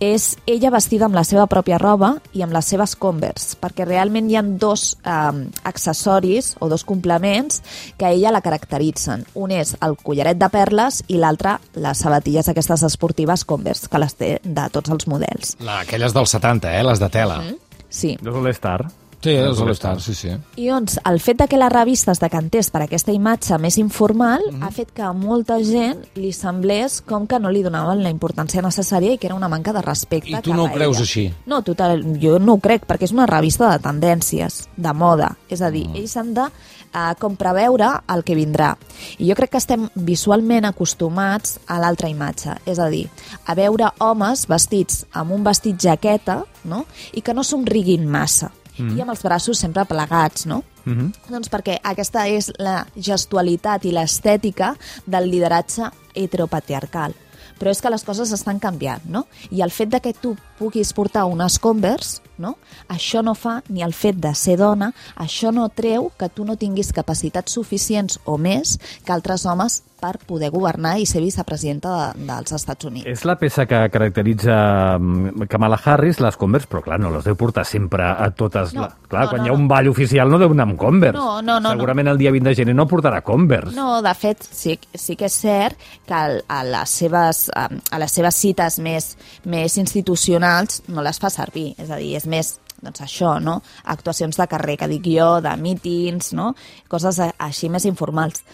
és 0.00 0.34
ella 0.46 0.70
vestida 0.74 1.06
amb 1.06 1.16
la 1.16 1.24
seva 1.24 1.46
pròpia 1.50 1.80
roba 1.82 2.16
i 2.32 2.44
amb 2.44 2.54
les 2.54 2.72
seves 2.72 2.96
Converse, 2.96 3.56
perquè 3.60 3.86
realment 3.86 4.30
hi 4.30 4.38
ha 4.38 4.44
dos 4.46 4.96
eh, 5.04 5.46
accessoris 5.64 6.54
o 6.60 6.68
dos 6.68 6.84
complements 6.84 7.62
que 7.98 8.06
a 8.06 8.12
ella 8.12 8.32
la 8.32 8.42
caracteritzen. 8.44 9.26
Un 9.34 9.52
és 9.56 9.74
el 9.82 9.96
collaret 10.02 10.38
de 10.38 10.48
perles 10.52 11.02
i 11.08 11.20
l'altre 11.20 11.58
les 11.74 12.04
sabatilles 12.04 12.48
aquestes 12.48 12.86
esportives 12.86 13.44
Converse, 13.44 13.90
que 13.90 14.02
les 14.02 14.16
té 14.16 14.32
de 14.44 14.68
tots 14.72 14.92
els 14.92 15.08
models. 15.10 15.55
La, 15.60 15.80
aquelles 15.80 16.12
del 16.12 16.26
70, 16.26 16.74
eh? 16.78 16.84
Les 16.84 17.00
de 17.00 17.08
tela. 17.08 17.38
Mm. 17.40 17.54
Sí. 17.88 18.16
De 18.20 18.30
l'Star. 18.30 18.90
Sí, 19.26 19.32
els 19.34 19.58
All-Star, 19.58 19.98
sí, 19.98 20.12
sí. 20.14 20.28
I 20.62 20.68
doncs 20.70 21.00
el 21.02 21.16
fet 21.18 21.40
de 21.40 21.48
que 21.50 21.58
la 21.58 21.66
revista 21.72 22.12
es 22.12 22.20
decantés 22.22 22.68
per 22.70 22.84
aquesta 22.84 23.10
imatge 23.10 23.58
més 23.58 23.74
informal 23.82 24.44
mm 24.44 24.54
-hmm. 24.54 24.62
ha 24.62 24.70
fet 24.70 24.92
que 24.94 25.02
a 25.02 25.12
molta 25.12 25.58
gent 25.58 26.04
li 26.14 26.32
semblés 26.32 27.00
com 27.02 27.26
que 27.26 27.40
no 27.40 27.50
li 27.50 27.62
donaven 27.62 28.04
la 28.04 28.10
importància 28.10 28.62
necessària 28.62 29.12
i 29.12 29.18
que 29.18 29.26
era 29.26 29.34
una 29.34 29.48
manca 29.48 29.72
de 29.72 29.82
respecte 29.82 30.30
I 30.30 30.42
tu 30.42 30.54
no 30.54 30.64
ho 30.64 30.70
creus 30.70 30.96
ella. 30.96 31.02
així? 31.02 31.34
No, 31.46 31.62
total, 31.62 32.04
jo 32.22 32.38
no 32.38 32.52
ho 32.52 32.58
crec, 32.58 32.86
perquè 32.86 33.02
és 33.02 33.12
una 33.12 33.26
revista 33.26 33.68
de 33.72 33.78
tendències, 33.78 34.68
de 34.76 34.92
moda. 34.92 35.36
És 35.48 35.60
a 35.60 35.70
dir, 35.70 35.88
mm. 35.88 35.96
ells 35.96 36.16
han 36.16 36.34
de 36.34 36.42
uh, 36.42 37.14
com 37.18 37.36
preveure 37.36 38.00
el 38.08 38.22
que 38.22 38.34
vindrà. 38.34 38.76
I 39.18 39.28
jo 39.28 39.34
crec 39.34 39.50
que 39.50 39.58
estem 39.58 39.88
visualment 39.94 40.64
acostumats 40.64 41.58
a 41.66 41.80
l'altra 41.80 42.08
imatge. 42.08 42.54
És 42.64 42.78
a 42.78 42.88
dir, 42.88 43.08
a 43.46 43.54
veure 43.54 43.90
homes 43.98 44.46
vestits 44.46 45.04
amb 45.12 45.32
un 45.32 45.42
vestit 45.42 45.76
jaqueta 45.80 46.44
no? 46.64 46.84
i 47.12 47.22
que 47.22 47.34
no 47.34 47.42
somriguin 47.42 48.06
massa. 48.06 48.52
Mm. 48.78 48.96
I 48.96 49.04
amb 49.04 49.14
els 49.14 49.22
braços 49.24 49.58
sempre 49.58 49.84
plegats, 49.84 50.46
no? 50.46 50.62
Mm 50.84 50.94
-hmm. 50.94 51.12
Doncs 51.30 51.50
perquè 51.50 51.78
aquesta 51.82 52.28
és 52.28 52.52
la 52.58 52.86
gestualitat 52.96 53.84
i 53.84 53.92
l'estètica 53.92 54.76
del 55.06 55.30
lideratge 55.30 55.90
heteropatriarcal. 56.14 57.14
Però 57.58 57.70
és 57.70 57.80
que 57.80 57.90
les 57.90 58.04
coses 58.04 58.32
estan 58.32 58.58
canviant, 58.58 59.04
no? 59.08 59.26
I 59.50 59.62
el 59.62 59.70
fet 59.70 59.88
de 59.88 60.00
que 60.00 60.12
tu 60.12 60.36
puguis 60.58 60.92
portar 60.92 61.24
unes 61.24 61.58
Converse, 61.58 62.20
no? 62.38 62.56
Això 62.88 63.22
no 63.22 63.34
fa 63.34 63.62
ni 63.68 63.82
el 63.82 63.94
fet 63.94 64.16
de 64.16 64.34
ser 64.34 64.58
dona, 64.60 64.92
això 65.16 65.52
no 65.52 65.68
treu 65.68 66.10
que 66.18 66.28
tu 66.28 66.44
no 66.44 66.56
tinguis 66.56 66.92
capacitats 66.92 67.52
suficients 67.52 68.20
o 68.24 68.36
més 68.36 68.78
que 69.04 69.12
altres 69.12 69.46
homes 69.46 69.82
per 70.00 70.18
poder 70.26 70.50
governar 70.54 70.96
i 71.00 71.06
ser 71.08 71.22
vicepresidenta 71.24 71.92
de, 72.14 72.26
dels 72.28 72.54
Estats 72.56 72.88
Units. 72.88 73.06
És 73.08 73.24
la 73.28 73.36
peça 73.40 73.66
que 73.68 73.80
caracteritza 73.92 74.56
mm, 74.98 75.48
Kamala 75.50 75.78
Harris, 75.82 76.20
les 76.22 76.36
Converse, 76.40 76.68
però 76.70 76.82
clar, 76.84 76.98
no 77.02 77.12
les 77.14 77.24
deu 77.26 77.38
portar 77.38 77.66
sempre 77.68 78.08
a 78.10 78.28
totes. 78.36 78.74
No, 78.76 78.86
la... 78.86 78.90
Clar, 79.06 79.24
no, 79.24 79.30
quan 79.30 79.42
no, 79.42 79.46
hi 79.46 79.50
ha 79.50 79.54
no. 79.54 79.60
un 79.62 79.70
ball 79.70 79.90
oficial 79.92 80.30
no 80.32 80.40
deu 80.42 80.52
anar 80.52 80.68
amb 80.68 80.78
Converse. 80.80 81.16
No, 81.16 81.40
no, 81.44 81.58
no, 81.62 81.72
Segurament 81.76 82.12
el 82.12 82.20
dia 82.20 82.34
20 82.34 82.50
de 82.50 82.58
gener 82.60 82.76
no 82.76 82.88
portarà 82.90 83.22
Converse. 83.26 83.74
No, 83.76 84.02
de 84.04 84.14
fet, 84.18 84.44
sí, 84.44 84.76
sí 84.92 85.16
que 85.16 85.30
és 85.30 85.40
cert 85.46 85.88
que 86.06 86.20
a 86.46 86.60
les 86.66 86.98
seves, 87.02 87.46
a 87.54 88.02
les 88.02 88.20
seves 88.20 88.44
cites 88.44 88.78
més, 88.84 89.10
més 89.44 89.80
institucionals 89.80 90.82
no 90.92 91.04
les 91.04 91.20
fa 91.22 91.32
servir. 91.32 91.72
És 91.80 91.90
a 91.90 92.00
dir, 92.00 92.14
és 92.20 92.28
més 92.30 92.56
doncs 92.82 93.02
això, 93.04 93.36
no? 93.40 93.60
Actuacions 93.92 94.36
de 94.36 94.46
carrer, 94.50 94.76
que 94.80 94.88
dic 94.90 95.08
jo, 95.16 95.28
de 95.44 95.54
mítings, 95.60 96.32
no? 96.36 96.52
Coses 96.92 97.20
així 97.24 97.70
més 97.72 97.86
informals. 97.88 98.44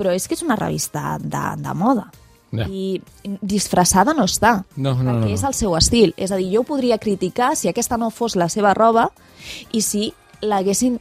Però 0.00 0.14
és 0.16 0.26
que 0.26 0.36
és 0.38 0.42
una 0.46 0.56
revista 0.56 1.18
de, 1.20 1.44
de 1.60 1.76
moda. 1.76 2.08
Ja. 2.50 2.64
I 2.66 2.98
disfressada 3.46 4.10
no 4.16 4.24
està, 4.26 4.64
No, 4.74 4.94
no, 4.96 5.04
no, 5.04 5.12
perquè 5.12 5.28
no. 5.28 5.34
és 5.36 5.44
el 5.46 5.54
seu 5.54 5.76
estil. 5.78 6.14
És 6.16 6.32
a 6.32 6.38
dir, 6.40 6.48
jo 6.50 6.64
podria 6.66 6.98
criticar 6.98 7.52
si 7.54 7.70
aquesta 7.70 7.98
no 8.00 8.08
fos 8.10 8.34
la 8.34 8.48
seva 8.50 8.72
roba 8.74 9.10
i 9.70 9.84
si 9.86 10.08
l'haguessin 10.42 10.98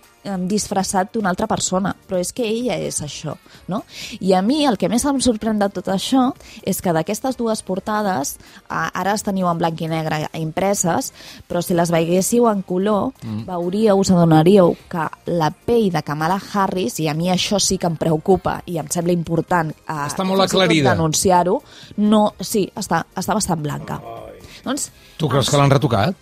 disfressat 0.50 1.14
d'una 1.14 1.32
altra 1.32 1.48
persona, 1.48 1.94
però 2.08 2.20
és 2.20 2.34
que 2.36 2.44
ella 2.46 2.76
és 2.78 3.00
això, 3.02 3.38
no? 3.72 3.82
I 4.20 4.34
a 4.36 4.42
mi 4.46 4.66
el 4.68 4.78
que 4.78 4.90
més 4.92 5.06
em 5.08 5.22
sorprèn 5.24 5.62
de 5.62 5.70
tot 5.74 5.88
això 5.94 6.26
és 6.68 6.82
que 6.84 6.94
d'aquestes 6.94 7.38
dues 7.40 7.64
portades, 7.66 8.36
ara 8.68 9.14
les 9.14 9.24
teniu 9.24 9.48
en 9.50 9.58
blanc 9.58 9.80
i 9.82 9.88
negre 9.90 10.22
impreses, 10.38 11.14
però 11.48 11.64
si 11.64 11.74
les 11.78 11.92
veiéssiu 11.92 12.50
en 12.52 12.62
color, 12.68 13.14
mm. 13.24 13.46
veuríeu, 13.48 13.98
us 14.04 14.12
adonaríeu 14.12 14.76
que 14.92 15.08
la 15.32 15.50
pell 15.52 15.90
de 15.96 16.04
Kamala 16.04 16.40
Harris, 16.54 17.00
i 17.00 17.08
a 17.08 17.16
mi 17.16 17.32
això 17.32 17.60
sí 17.64 17.80
que 17.80 17.88
em 17.88 17.96
preocupa 18.00 18.60
i 18.68 18.78
em 18.78 18.92
sembla 18.92 19.16
important 19.16 19.72
eh, 19.72 20.00
Està 20.06 20.28
molt 20.28 20.44
aclarida. 20.46 20.92
denunciar-ho, 20.92 21.62
no, 22.04 22.34
sí, 22.42 22.68
està, 22.76 23.06
està 23.16 23.34
bastant 23.40 23.64
blanca. 23.64 24.02
Doncs, 24.66 24.92
Tu 25.18 25.28
creus 25.32 25.50
que 25.50 25.58
l'han 25.58 25.72
retocat? 25.72 26.16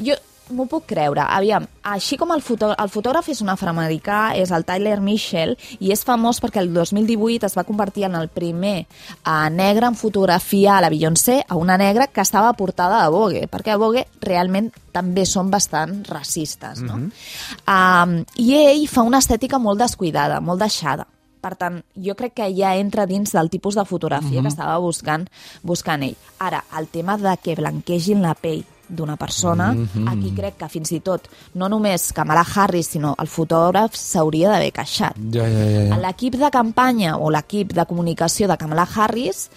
jo, 0.00 0.14
m'ho 0.50 0.66
puc 0.68 0.86
creure. 0.90 1.22
Aviam, 1.24 1.66
així 1.88 2.18
com 2.20 2.32
el, 2.34 2.42
fotò 2.44 2.72
el 2.76 2.90
fotògraf 2.92 3.28
és 3.32 3.40
un 3.44 3.50
afroamericà, 3.52 4.34
és 4.40 4.52
el 4.54 4.66
Tyler 4.68 4.98
Mitchell, 5.04 5.54
i 5.80 5.92
és 5.94 6.04
famós 6.04 6.40
perquè 6.42 6.60
el 6.62 6.72
2018 6.74 7.48
es 7.48 7.56
va 7.56 7.66
convertir 7.68 8.06
en 8.08 8.18
el 8.18 8.28
primer 8.28 8.76
eh, 8.84 9.48
negre 9.50 9.88
en 9.88 9.96
fotografia 9.96 10.76
a 10.76 10.82
la 10.84 10.92
Beyoncé, 10.92 11.40
a 11.48 11.56
una 11.56 11.78
negra 11.80 12.08
que 12.08 12.20
estava 12.24 12.52
portada 12.58 13.02
a 13.04 13.08
Vogue, 13.12 13.46
perquè 13.48 13.74
a 13.74 13.80
Vogue 13.80 14.06
realment 14.20 14.70
també 14.94 15.24
són 15.26 15.50
bastant 15.50 16.04
racistes, 16.08 16.82
no? 16.82 16.96
Mm 16.96 17.10
-hmm. 17.10 18.04
um, 18.04 18.24
I 18.36 18.54
ell 18.54 18.86
fa 18.88 19.02
una 19.02 19.18
estètica 19.18 19.58
molt 19.58 19.80
descuidada, 19.80 20.40
molt 20.40 20.60
deixada. 20.60 21.06
Per 21.40 21.56
tant, 21.56 21.82
jo 21.94 22.14
crec 22.14 22.32
que 22.34 22.54
ja 22.56 22.74
entra 22.76 23.06
dins 23.06 23.32
del 23.32 23.50
tipus 23.50 23.74
de 23.74 23.84
fotografia 23.84 24.30
mm 24.30 24.36
-hmm. 24.38 24.42
que 24.42 24.48
estava 24.48 24.78
buscant, 24.78 25.28
buscant 25.62 26.02
ell. 26.02 26.16
Ara, 26.38 26.64
el 26.78 26.88
tema 26.88 27.18
de 27.18 27.36
que 27.42 27.54
blanquegin 27.54 28.22
la 28.22 28.34
pell 28.34 28.64
d'una 28.94 29.16
persona, 29.16 29.72
mm 29.72 29.88
-hmm. 29.88 30.08
aquí 30.12 30.32
crec 30.34 30.56
que 30.56 30.68
fins 30.68 30.92
i 30.92 31.00
tot, 31.00 31.28
no 31.54 31.68
només 31.68 32.12
Kamala 32.12 32.44
Harris, 32.54 32.88
sinó 32.88 33.14
el 33.18 33.26
fotògraf 33.26 33.94
s'hauria 33.94 34.50
d'haver 34.50 34.72
queixat. 34.72 35.16
Ja, 35.32 35.48
ja, 35.48 35.64
ja. 35.64 35.82
ja. 35.88 35.98
L'equip 35.98 36.36
de 36.36 36.50
campanya 36.50 37.16
o 37.18 37.30
l'equip 37.30 37.72
de 37.72 37.84
comunicació 37.86 38.48
de 38.48 38.56
Kamala 38.56 38.88
Harris 38.94 39.50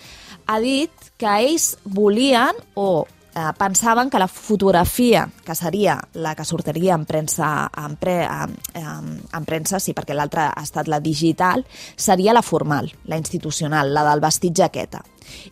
ha 0.46 0.60
dit 0.60 0.92
que 1.18 1.28
ells 1.28 1.78
volien 1.84 2.56
o 2.76 3.06
eh, 3.38 3.54
pensaven 3.58 4.10
que 4.10 4.20
la 4.20 4.28
fotografia, 4.28 5.30
que 5.46 5.56
seria 5.56 6.00
la 6.14 6.34
que 6.36 6.46
sortiria 6.46 6.96
en 6.96 7.06
premsa, 7.06 7.70
en, 7.78 7.96
pre, 7.96 8.24
en, 8.24 8.56
en, 8.74 9.12
en 9.32 9.46
premsa 9.46 9.80
sí, 9.80 9.94
perquè 9.94 10.18
l'altra 10.18 10.50
ha 10.50 10.64
estat 10.66 10.90
la 10.90 11.00
digital, 11.00 11.66
seria 11.96 12.34
la 12.34 12.42
formal, 12.42 12.90
la 13.06 13.22
institucional, 13.22 13.94
la 13.94 14.08
del 14.10 14.24
vestit 14.24 14.58
jaqueta 14.58 15.04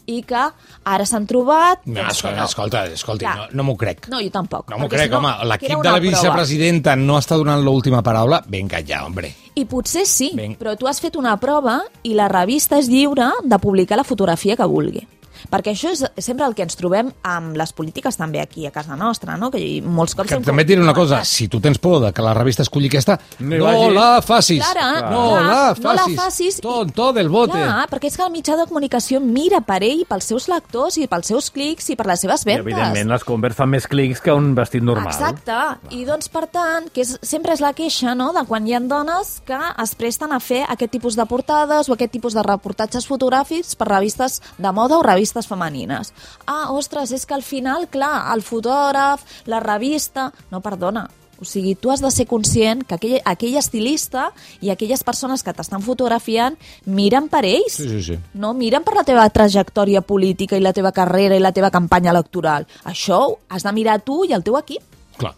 i 0.07 0.21
que 0.23 0.41
ara 0.87 1.05
s'han 1.07 1.25
trobat... 1.27 1.81
No, 1.85 1.97
doncs, 1.99 2.13
escolta, 2.15 2.45
escolta, 2.45 2.83
escolta 2.95 3.25
Clar. 3.25 3.33
no, 3.51 3.59
no 3.59 3.65
m'ho 3.67 3.73
crec. 3.79 4.05
No, 4.07 4.21
jo 4.23 4.31
tampoc. 4.31 4.69
No 4.71 4.79
m'ho 4.79 4.87
crec, 4.87 5.09
si 5.09 5.17
home. 5.17 5.33
L'equip 5.51 5.67
de 5.67 5.75
la 5.75 5.79
una 5.81 5.97
prova. 5.97 6.03
vicepresidenta 6.05 6.95
no 6.95 7.17
està 7.19 7.35
donant 7.35 7.59
l'última 7.63 7.99
paraula. 8.05 8.39
Vinga 8.47 8.79
ja, 8.87 9.03
hombre. 9.03 9.33
I 9.55 9.65
potser 9.67 10.05
sí, 10.07 10.31
Vinga. 10.35 10.55
però 10.61 10.77
tu 10.79 10.87
has 10.87 11.01
fet 11.03 11.19
una 11.19 11.35
prova 11.43 11.81
i 12.03 12.15
la 12.15 12.29
revista 12.31 12.79
és 12.79 12.87
lliure 12.91 13.33
de 13.43 13.59
publicar 13.59 13.99
la 13.99 14.07
fotografia 14.07 14.55
que 14.55 14.67
vulgui. 14.67 15.03
Perquè 15.51 15.73
això 15.75 15.91
és 15.93 16.03
sempre 16.23 16.45
el 16.47 16.55
que 16.55 16.65
ens 16.65 16.77
trobem 16.79 17.11
amb 17.23 17.57
les 17.57 17.73
polítiques 17.75 18.17
també 18.17 18.41
aquí 18.41 18.65
a 18.67 18.71
casa 18.71 18.95
nostra, 18.99 19.37
no? 19.37 19.51
que 19.51 19.61
molts 19.81 20.15
cops... 20.15 20.29
Que 20.29 20.39
també 20.45 20.65
et 20.65 20.71
diré 20.73 20.81
una 20.81 20.95
cosa, 20.95 21.23
si 21.25 21.47
tu 21.51 21.59
tens 21.63 21.79
por 21.81 22.01
de 22.03 22.11
que 22.15 22.23
la 22.25 22.33
revista 22.33 22.63
escolli 22.65 22.87
aquesta, 22.91 23.19
No 23.39 23.57
no 23.57 23.89
la 23.91 24.21
facis. 24.21 24.63
Clar, 24.63 25.09
no 25.11 25.23
clar, 25.29 25.43
la 25.43 25.75
no 25.81 25.93
la 25.93 26.03
facis. 26.03 26.15
facis. 26.19 26.61
Tonto 26.61 27.11
del 27.13 27.29
bote. 27.29 27.57
Clar, 27.57 27.87
perquè 27.91 28.09
és 28.09 28.17
que 28.17 28.23
el 28.25 28.31
mitjà 28.33 28.55
de 28.57 28.65
comunicació 28.69 29.19
mira 29.19 29.61
per 29.65 29.81
ell, 29.83 30.05
pels 30.07 30.29
seus 30.31 30.47
lectors 30.51 30.97
i 31.01 31.07
pels 31.11 31.27
seus 31.27 31.49
clics 31.51 31.89
i 31.91 31.97
per 31.99 32.07
les 32.07 32.23
seves 32.23 32.45
I, 32.45 32.51
vendes. 32.51 32.65
evidentment, 32.65 33.11
les 33.11 33.25
Converse 33.25 33.57
fan 33.59 33.69
més 33.69 33.87
clics 33.91 34.21
que 34.23 34.33
un 34.33 34.53
vestit 34.55 34.83
normal. 34.85 35.11
Exacte. 35.11 35.57
I 35.95 36.05
doncs, 36.07 36.29
per 36.31 36.45
tant, 36.53 36.87
que 36.93 37.03
és, 37.03 37.17
sempre 37.25 37.53
és 37.53 37.61
la 37.63 37.73
queixa, 37.75 38.15
no?, 38.15 38.31
de 38.35 38.45
quan 38.47 38.67
hi 38.67 38.75
ha 38.75 38.79
dones 38.79 39.41
que 39.45 39.59
es 39.83 39.95
presten 39.99 40.31
a 40.31 40.39
fer 40.39 40.63
aquest 40.69 40.91
tipus 40.95 41.15
de 41.19 41.25
portades 41.27 41.89
o 41.89 41.95
aquest 41.95 42.11
tipus 42.15 42.35
de 42.37 42.43
reportatges 42.45 43.07
fotogràfics 43.09 43.75
per 43.75 43.89
revistes 43.89 44.41
de 44.57 44.71
moda 44.71 44.97
o 44.97 45.03
revistes 45.03 45.34
femenines. 45.43 46.13
Ah, 46.47 46.71
ostres, 46.71 47.11
és 47.11 47.27
que 47.27 47.35
al 47.35 47.43
final, 47.43 47.89
clar, 47.91 48.31
el 48.31 48.41
fotògraf, 48.41 49.27
la 49.51 49.59
revista... 49.59 50.31
No, 50.51 50.63
perdona, 50.63 51.09
o 51.37 51.43
sigui, 51.43 51.75
tu 51.75 51.91
has 51.91 51.99
de 51.99 52.11
ser 52.11 52.25
conscient 52.27 52.83
que 52.87 52.95
aquell, 52.95 53.17
aquell 53.27 53.57
estilista 53.59 54.29
i 54.63 54.71
aquelles 54.71 55.03
persones 55.03 55.43
que 55.43 55.53
t'estan 55.53 55.83
fotografiant 55.83 56.55
miren 56.85 57.27
per 57.31 57.43
ells. 57.43 57.75
Sí, 57.81 57.89
sí, 57.91 58.01
sí. 58.07 58.17
No 58.33 58.53
miren 58.55 58.85
per 58.87 58.95
la 58.95 59.03
teva 59.07 59.27
trajectòria 59.29 60.01
política 60.01 60.55
i 60.55 60.63
la 60.63 60.73
teva 60.73 60.93
carrera 60.95 61.35
i 61.35 61.43
la 61.43 61.51
teva 61.55 61.73
campanya 61.73 62.13
electoral. 62.15 62.67
Això 62.87 63.21
has 63.49 63.67
de 63.67 63.75
mirar 63.75 63.99
tu 64.07 64.23
i 64.23 64.35
el 64.35 64.45
teu 64.47 64.55
equip. 64.61 64.94
Clar. 65.15 65.31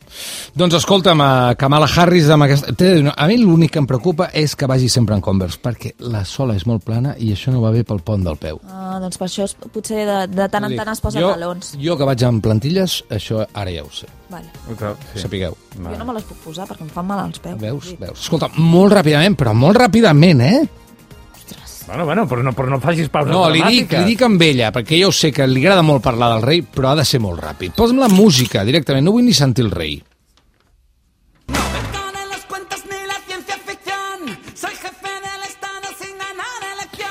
Doncs 0.58 0.74
escolta'm, 0.80 1.22
eh, 1.22 1.56
Kamala 1.60 1.88
Harris 1.88 2.30
amb 2.34 2.48
aquesta... 2.48 2.74
A 3.13 3.28
mi 3.30 3.38
l'únic 3.38 3.76
que 3.76 3.82
em 3.82 3.88
preocupa 3.90 4.30
és 4.34 4.56
que 4.58 4.70
vagi 4.70 4.90
sempre 4.90 5.16
en 5.16 5.22
Converse, 5.22 5.60
perquè 5.62 5.94
la 6.10 6.24
sola 6.26 6.56
és 6.58 6.66
molt 6.70 6.86
plana 6.86 7.13
i 7.22 7.32
això 7.36 7.54
no 7.54 7.62
va 7.62 7.72
bé 7.76 7.84
pel 7.86 8.02
pont 8.06 8.24
del 8.26 8.40
peu. 8.42 8.62
Ah, 8.72 8.98
doncs 9.04 9.20
per 9.22 9.28
això 9.28 9.46
es, 9.46 9.54
potser 9.74 10.06
de, 10.08 10.18
de 10.34 10.48
tant 10.50 10.66
en 10.66 10.78
tant 10.80 10.94
es 10.94 11.04
posa 11.04 11.22
jo, 11.22 11.30
talons. 11.36 11.76
Jo 11.82 11.98
que 12.00 12.08
vaig 12.10 12.26
amb 12.26 12.42
plantilles, 12.44 13.04
això 13.13 13.46
ara 13.54 13.74
ja 13.74 13.86
ho 13.86 13.94
sé. 13.94 14.10
Vale. 14.32 14.50
Sí. 15.13 15.22
Sapigueu. 15.22 15.56
Jo 15.78 15.94
no 16.00 16.10
me 16.10 16.18
les 16.18 16.26
puc 16.28 16.42
posar 16.48 16.66
perquè 16.68 16.84
em 16.88 16.92
fan 16.92 17.06
mal 17.08 17.22
als 17.28 17.40
peus. 17.44 17.62
Veus? 17.62 17.94
Veus? 18.02 18.26
Escolta, 18.26 18.50
molt 18.58 18.98
ràpidament, 18.98 19.38
però 19.40 19.54
molt 19.56 19.78
ràpidament, 19.86 20.44
eh? 20.44 20.87
Bueno, 21.88 22.04
bueno, 22.04 22.28
però 22.28 22.43
no, 22.43 22.52
però 22.52 22.67
no 22.67 22.82
facis 22.84 23.08
pausa 23.08 23.32
No, 23.32 23.45
li 23.47 23.62
dic, 23.63 23.95
li 23.95 24.12
dic 24.12 24.26
amb 24.28 24.41
ella, 24.43 24.73
perquè 24.76 25.00
jo 25.00 25.13
sé 25.15 25.32
que 25.32 25.47
li 25.47 25.63
agrada 25.63 25.86
molt 25.88 26.04
parlar 26.04 26.34
del 26.36 26.43
rei, 26.43 26.62
però 26.62 26.91
ha 26.91 27.00
de 27.00 27.08
ser 27.08 27.21
molt 27.23 27.39
ràpid. 27.39 27.78
Posa'm 27.80 28.04
la 28.04 28.12
música 28.12 28.67
directament, 28.67 29.08
no 29.08 29.15
vull 29.15 29.23
ni 29.28 29.36
sentir 29.38 29.63
el 29.65 29.71
rei. 29.71 29.95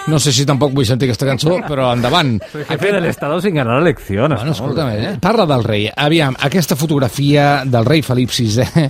No 0.07 0.21
sé 0.23 0.31
si 0.31 0.45
tampoc 0.47 0.71
vull 0.71 0.87
sentir 0.87 1.09
aquesta 1.09 1.27
cançó, 1.27 1.57
però 1.67 1.89
endavant. 1.91 2.37
Soy 2.53 2.63
jefe 2.69 2.93
del 2.95 3.09
Estado 3.09 3.41
sin 3.43 3.57
ganar 3.59 3.81
eleccions. 3.81 4.37
Bueno, 4.37 4.53
escolta'm, 4.53 4.91
eh? 4.95 5.15
parla 5.21 5.49
del 5.51 5.65
rei. 5.67 5.89
Aviam, 5.91 6.37
aquesta 6.47 6.77
fotografia 6.79 7.65
del 7.67 7.89
rei 7.89 8.05
Felip 8.07 8.31
VI, 8.31 8.87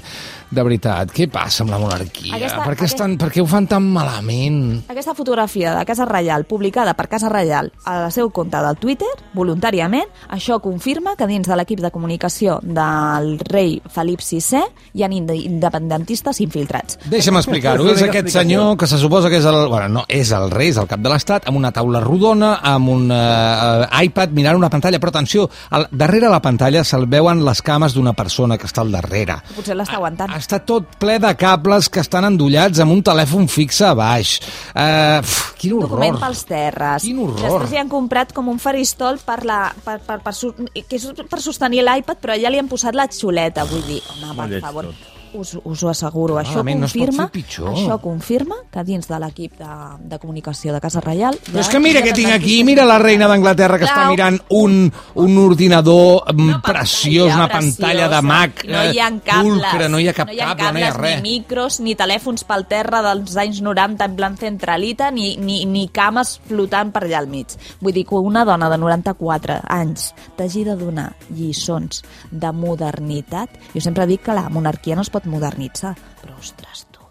de 0.50 0.62
veritat, 0.62 1.10
què 1.12 1.26
passa 1.30 1.62
amb 1.64 1.70
la 1.74 1.78
monarquia? 1.78 2.36
Aquesta- 2.36 2.62
per, 2.64 2.74
què 2.74 2.78
aquest- 2.84 2.94
estan, 2.94 3.16
per 3.18 3.30
què 3.32 3.40
ho 3.42 3.46
fan 3.46 3.66
tan 3.66 3.82
malament? 3.92 4.84
Aquesta 4.88 5.14
fotografia 5.14 5.74
de 5.78 5.84
Casa 5.84 6.04
Reial, 6.06 6.44
publicada 6.46 6.94
per 6.94 7.08
Casa 7.08 7.28
Reial 7.28 7.72
al 7.84 8.10
seu 8.12 8.30
compte 8.30 8.56
del 8.62 8.76
Twitter, 8.76 9.08
voluntàriament, 9.34 10.06
això 10.30 10.60
confirma 10.60 11.16
que 11.16 11.26
dins 11.26 11.46
de 11.48 11.56
l'equip 11.56 11.80
de 11.80 11.90
comunicació 11.90 12.58
del 12.62 13.38
rei 13.50 13.80
Felip 13.90 14.20
VI 14.22 14.62
hi 14.94 15.02
ha 15.02 15.08
ind- 15.08 15.34
independentistes 15.34 16.40
infiltrats. 16.40 16.98
Deixa'm 17.10 17.36
explicar-ho. 17.40 17.88
És 17.92 18.02
aquest 18.06 18.28
senyor 18.34 18.76
que 18.78 18.86
se 18.86 18.98
suposa 18.98 19.28
que 19.32 19.38
és 19.38 19.44
el... 19.48 19.66
Bueno, 19.68 19.88
no, 19.88 20.04
és 20.08 20.30
el 20.32 20.50
rei, 20.50 20.70
és 20.70 20.78
el 20.80 20.86
cap 20.90 21.00
de 21.00 21.10
l'Estat, 21.12 21.46
amb 21.48 21.58
una 21.58 21.72
taula 21.72 22.00
rodona, 22.00 22.56
amb 22.62 22.88
un 22.92 23.10
uh, 23.10 23.86
iPad 24.02 24.30
mirant 24.36 24.56
una 24.58 24.70
pantalla. 24.70 24.98
Però 25.02 25.10
atenció, 25.12 25.48
al, 25.70 25.88
darrere 25.90 26.28
la 26.32 26.40
pantalla 26.42 26.84
se'l 26.84 27.06
veuen 27.10 27.44
les 27.44 27.62
cames 27.62 27.94
d'una 27.96 28.12
persona 28.16 28.56
que 28.58 28.66
està 28.68 28.82
al 28.84 28.92
darrere. 28.94 29.38
Potser 29.56 29.76
l'està 29.76 29.98
aguantant. 30.00 30.32
Està 30.36 30.58
tot 30.60 30.96
ple 31.00 31.16
de 31.22 31.32
cables 31.38 31.88
que 31.92 32.02
estan 32.04 32.26
endollats 32.28 32.82
amb 32.82 32.92
un 32.92 33.02
telèfon 33.04 33.48
fixe 33.48 33.86
a 33.88 33.94
baix. 33.96 34.36
Uh, 34.74 35.22
pf, 35.24 35.56
quin 35.60 35.76
horror. 35.78 35.96
document 35.96 36.20
pels 36.20 36.44
terres. 36.48 37.08
Quin 37.08 37.24
horror. 37.24 37.40
Després 37.40 37.74
li 37.74 37.80
han 37.80 37.92
comprat 37.92 38.36
com 38.36 38.52
un 38.52 38.60
faristol 38.62 39.20
per, 39.24 39.40
la, 39.48 39.60
per, 39.86 39.98
per, 40.04 40.20
per, 40.24 40.36
que 40.36 41.00
és 41.00 41.10
per 41.30 41.42
sostenir 41.42 41.84
l'iPad, 41.86 42.20
però 42.22 42.36
allà 42.36 42.52
li 42.52 42.60
han 42.62 42.70
posat 42.70 42.98
la 42.98 43.08
xuleta. 43.08 43.64
Vull 43.70 43.84
dir, 43.88 44.00
home, 44.12 44.50
per 44.56 44.64
favor, 44.68 44.92
tot. 44.92 45.15
Us, 45.36 45.54
us 45.62 45.82
ho 45.82 45.90
asseguro. 45.90 46.38
Això 46.40 46.62
no 46.62 46.86
es 46.86 46.92
pot 46.92 47.06
confirma, 47.06 47.28
pitjor. 47.32 47.70
això 47.72 47.98
confirma 48.02 48.58
que 48.72 48.84
dins 48.86 49.08
de 49.08 49.20
l'equip 49.22 49.56
de, 49.60 49.72
de 50.12 50.18
comunicació 50.22 50.74
de 50.74 50.80
Casa 50.82 51.02
Reial... 51.04 51.38
Però 51.46 51.62
és 51.62 51.70
que 51.72 51.80
mira 51.82 52.02
què 52.04 52.12
tinc 52.16 52.32
aquí, 52.34 52.58
mira 52.66 52.86
la 52.88 52.98
reina 53.02 53.28
d'Anglaterra 53.30 53.78
que 53.78 53.86
està 53.88 54.02
Clau. 54.06 54.14
mirant 54.14 54.40
un, 54.56 54.90
un 55.22 55.38
ordinador 55.44 56.24
mm, 56.32 56.48
Una 56.48 56.60
preciós, 56.64 57.30
pantalla 57.30 57.44
una 57.44 57.48
pantalla 57.52 58.08
de 58.08 58.20
preciosa. 58.20 58.22
Mac 58.26 58.64
no 58.66 58.84
hi 58.84 59.00
ha 59.00 59.08
eh, 59.08 59.20
cables, 59.24 59.52
ultra, 59.52 59.88
no 59.92 60.00
hi 60.00 60.08
ha 60.08 60.16
cap 60.16 60.30
no 60.30 60.34
hi 60.34 60.40
ha 60.40 60.50
cable, 60.54 60.72
no 60.72 60.78
hi 60.78 60.82
ha 60.82 60.92
cables, 60.92 61.00
res. 61.02 61.22
ni 61.22 61.36
micros, 61.36 61.80
ni 61.84 61.94
telèfons 61.98 62.46
pel 62.48 62.66
terra 62.70 63.02
dels 63.04 63.36
anys 63.40 63.60
90 63.64 64.06
en 64.06 64.16
plan 64.18 64.36
centralita, 64.40 65.10
ni, 65.14 65.34
ni, 65.40 65.62
ni 65.68 65.86
cames 65.92 66.36
flotant 66.48 66.92
per 66.94 67.04
allà 67.06 67.20
al 67.22 67.30
mig. 67.30 67.56
Vull 67.80 67.94
dir 67.96 68.06
que 68.08 68.18
una 68.18 68.44
dona 68.48 68.70
de 68.72 68.78
94 68.80 69.60
anys 69.76 70.10
t'hagi 70.38 70.64
de 70.66 70.76
donar 70.78 71.10
lliçons 71.30 72.02
de 72.30 72.52
modernitat. 72.52 73.52
Jo 73.74 73.82
sempre 73.84 74.06
dic 74.08 74.24
que 74.26 74.36
la 74.36 74.48
monarquia 74.52 74.96
no 74.96 75.04
es 75.06 75.12
pot 75.12 75.25
modernitzar, 75.26 75.94
però 76.22 76.36
ostres, 76.40 76.86
tu. 76.92 77.02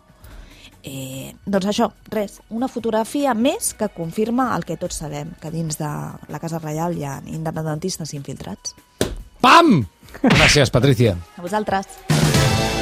Eh, 0.86 1.34
doncs 1.46 1.72
això, 1.72 1.90
res, 2.14 2.40
una 2.54 2.70
fotografia 2.70 3.34
més 3.34 3.74
que 3.74 3.90
confirma 3.90 4.52
el 4.56 4.68
que 4.68 4.78
tots 4.78 5.02
sabem, 5.02 5.34
que 5.42 5.50
dins 5.54 5.80
de 5.82 5.92
la 6.30 6.42
Casa 6.42 6.62
Reial 6.62 6.98
hi 6.98 7.08
ha 7.10 7.18
independentistes 7.26 8.14
infiltrats. 8.14 8.76
Pam! 9.42 9.80
Gràcies, 10.22 10.72
Patricia. 10.72 11.18
A 11.38 11.44
vosaltres. 11.44 12.75